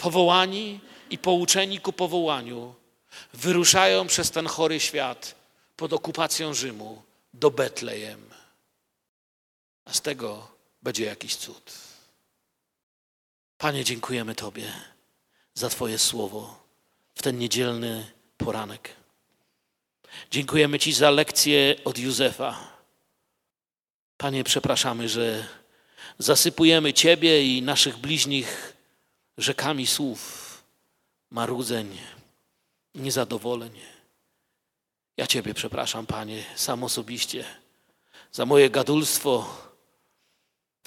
powołani 0.00 0.80
i 1.10 1.18
pouczeni 1.18 1.80
ku 1.80 1.92
powołaniu, 1.92 2.74
wyruszają 3.34 4.06
przez 4.06 4.30
ten 4.30 4.46
chory 4.46 4.80
świat 4.80 5.34
pod 5.76 5.92
okupacją 5.92 6.54
Rzymu 6.54 7.02
do 7.34 7.50
Betlejem. 7.50 8.30
A 9.84 9.92
z 9.92 10.00
tego 10.00 10.48
będzie 10.82 11.04
jakiś 11.04 11.36
cud. 11.36 11.72
Panie, 13.58 13.84
dziękujemy 13.84 14.34
Tobie 14.34 14.72
za 15.54 15.68
Twoje 15.68 15.98
słowo 15.98 16.62
w 17.14 17.22
ten 17.22 17.38
niedzielny 17.38 18.10
poranek. 18.38 18.96
Dziękujemy 20.30 20.78
Ci 20.78 20.92
za 20.92 21.10
lekcję 21.10 21.76
od 21.84 21.98
Józefa. 21.98 22.72
Panie, 24.16 24.44
przepraszamy, 24.44 25.08
że 25.08 25.46
zasypujemy 26.18 26.92
Ciebie 26.92 27.56
i 27.56 27.62
naszych 27.62 27.96
bliźnich 27.96 28.79
rzekami 29.40 29.86
słów, 29.86 30.62
marudzeń, 31.30 31.98
niezadowoleń. 32.94 33.80
Ja 35.16 35.26
Ciebie 35.26 35.54
przepraszam, 35.54 36.06
Panie, 36.06 36.44
sam 36.56 36.84
osobiście 36.84 37.44
za 38.32 38.46
moje 38.46 38.70
gadulstwo, 38.70 39.56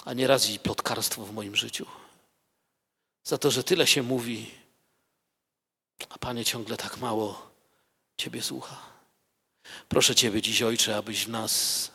a 0.06 0.14
nieraz 0.14 0.50
i 0.50 0.60
plotkarstwo 0.60 1.26
w 1.26 1.34
moim 1.34 1.56
życiu. 1.56 1.86
Za 3.24 3.38
to, 3.38 3.52
że 3.52 3.64
tyle 3.64 3.88
się 3.88 4.04
mówi, 4.04 4.52
a 6.10 6.18
Panie 6.18 6.46
ciągle 6.46 6.78
tak 6.78 6.98
mało 6.98 7.52
Ciebie 8.18 8.42
słucha. 8.42 8.78
Proszę 9.90 10.16
Ciebie 10.16 10.42
dziś, 10.42 10.62
Ojcze, 10.62 10.98
abyś 10.98 11.26
w 11.26 11.30
nas 11.30 11.92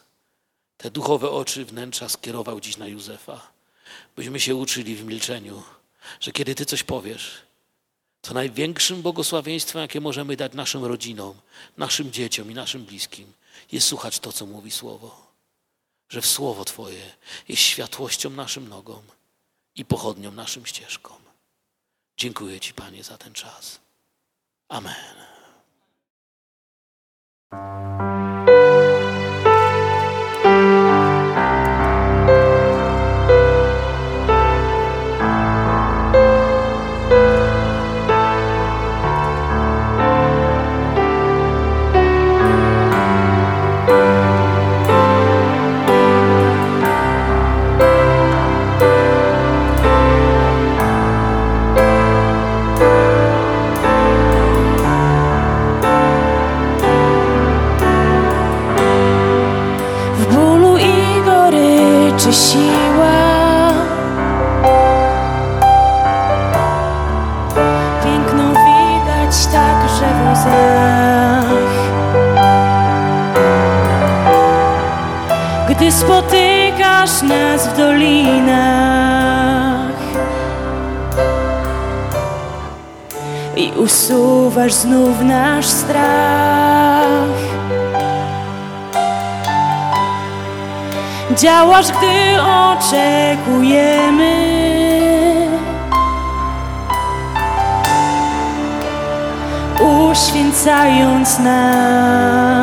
te 0.77 0.91
duchowe 0.91 1.31
oczy 1.31 1.65
wnętrza 1.65 2.09
skierował 2.09 2.61
dziś 2.61 2.77
na 2.77 2.87
Józefa, 2.87 3.53
byśmy 4.17 4.41
się 4.41 4.55
uczyli 4.55 4.97
w 4.97 5.05
milczeniu, 5.05 5.63
że 6.21 6.33
kiedy 6.33 6.55
Ty 6.55 6.65
coś 6.67 6.83
powiesz, 6.83 7.43
to 8.21 8.35
największym 8.35 9.03
błogosławieństwem, 9.03 9.83
jakie 9.83 10.01
możemy 10.01 10.37
dać 10.37 10.53
naszym 10.53 10.85
rodzinom, 10.85 11.35
naszym 11.77 12.13
dzieciom 12.13 12.51
i 12.51 12.55
naszym 12.55 12.85
bliskim, 12.85 13.33
jest 13.73 13.87
słuchać 13.87 14.19
to, 14.19 14.33
co 14.33 14.47
mówi 14.47 14.71
Słowo. 14.71 15.29
Że 16.09 16.21
w 16.21 16.27
Słowo 16.27 16.65
Twoje 16.65 17.13
jest 17.49 17.63
światłością 17.63 18.31
naszym 18.31 18.69
nogom 18.69 19.03
i 19.75 19.85
pochodnią 19.85 20.33
naszym 20.33 20.67
ścieżkom. 20.67 21.19
Dziękuję 22.17 22.61
Ci, 22.61 22.75
Panie, 22.75 23.05
za 23.05 23.19
ten 23.19 23.33
czas. 23.33 23.81
Amen. 24.69 25.29
Działasz, 91.49 91.87
gdy 91.93 92.43
oczekujemy. 92.43 94.35
Uświęcając 99.81 101.39
nas. 101.39 102.58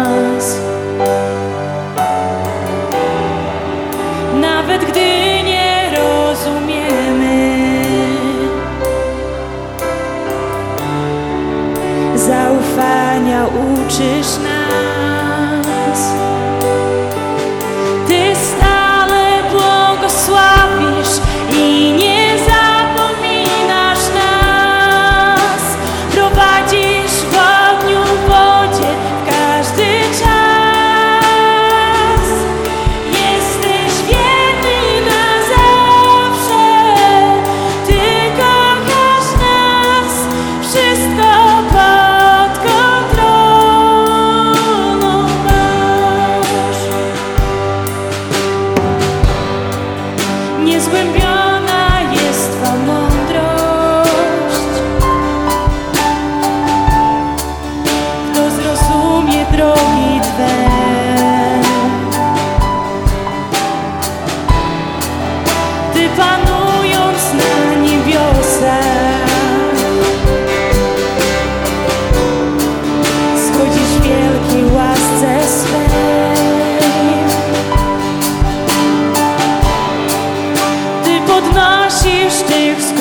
mistakes 82.35 82.94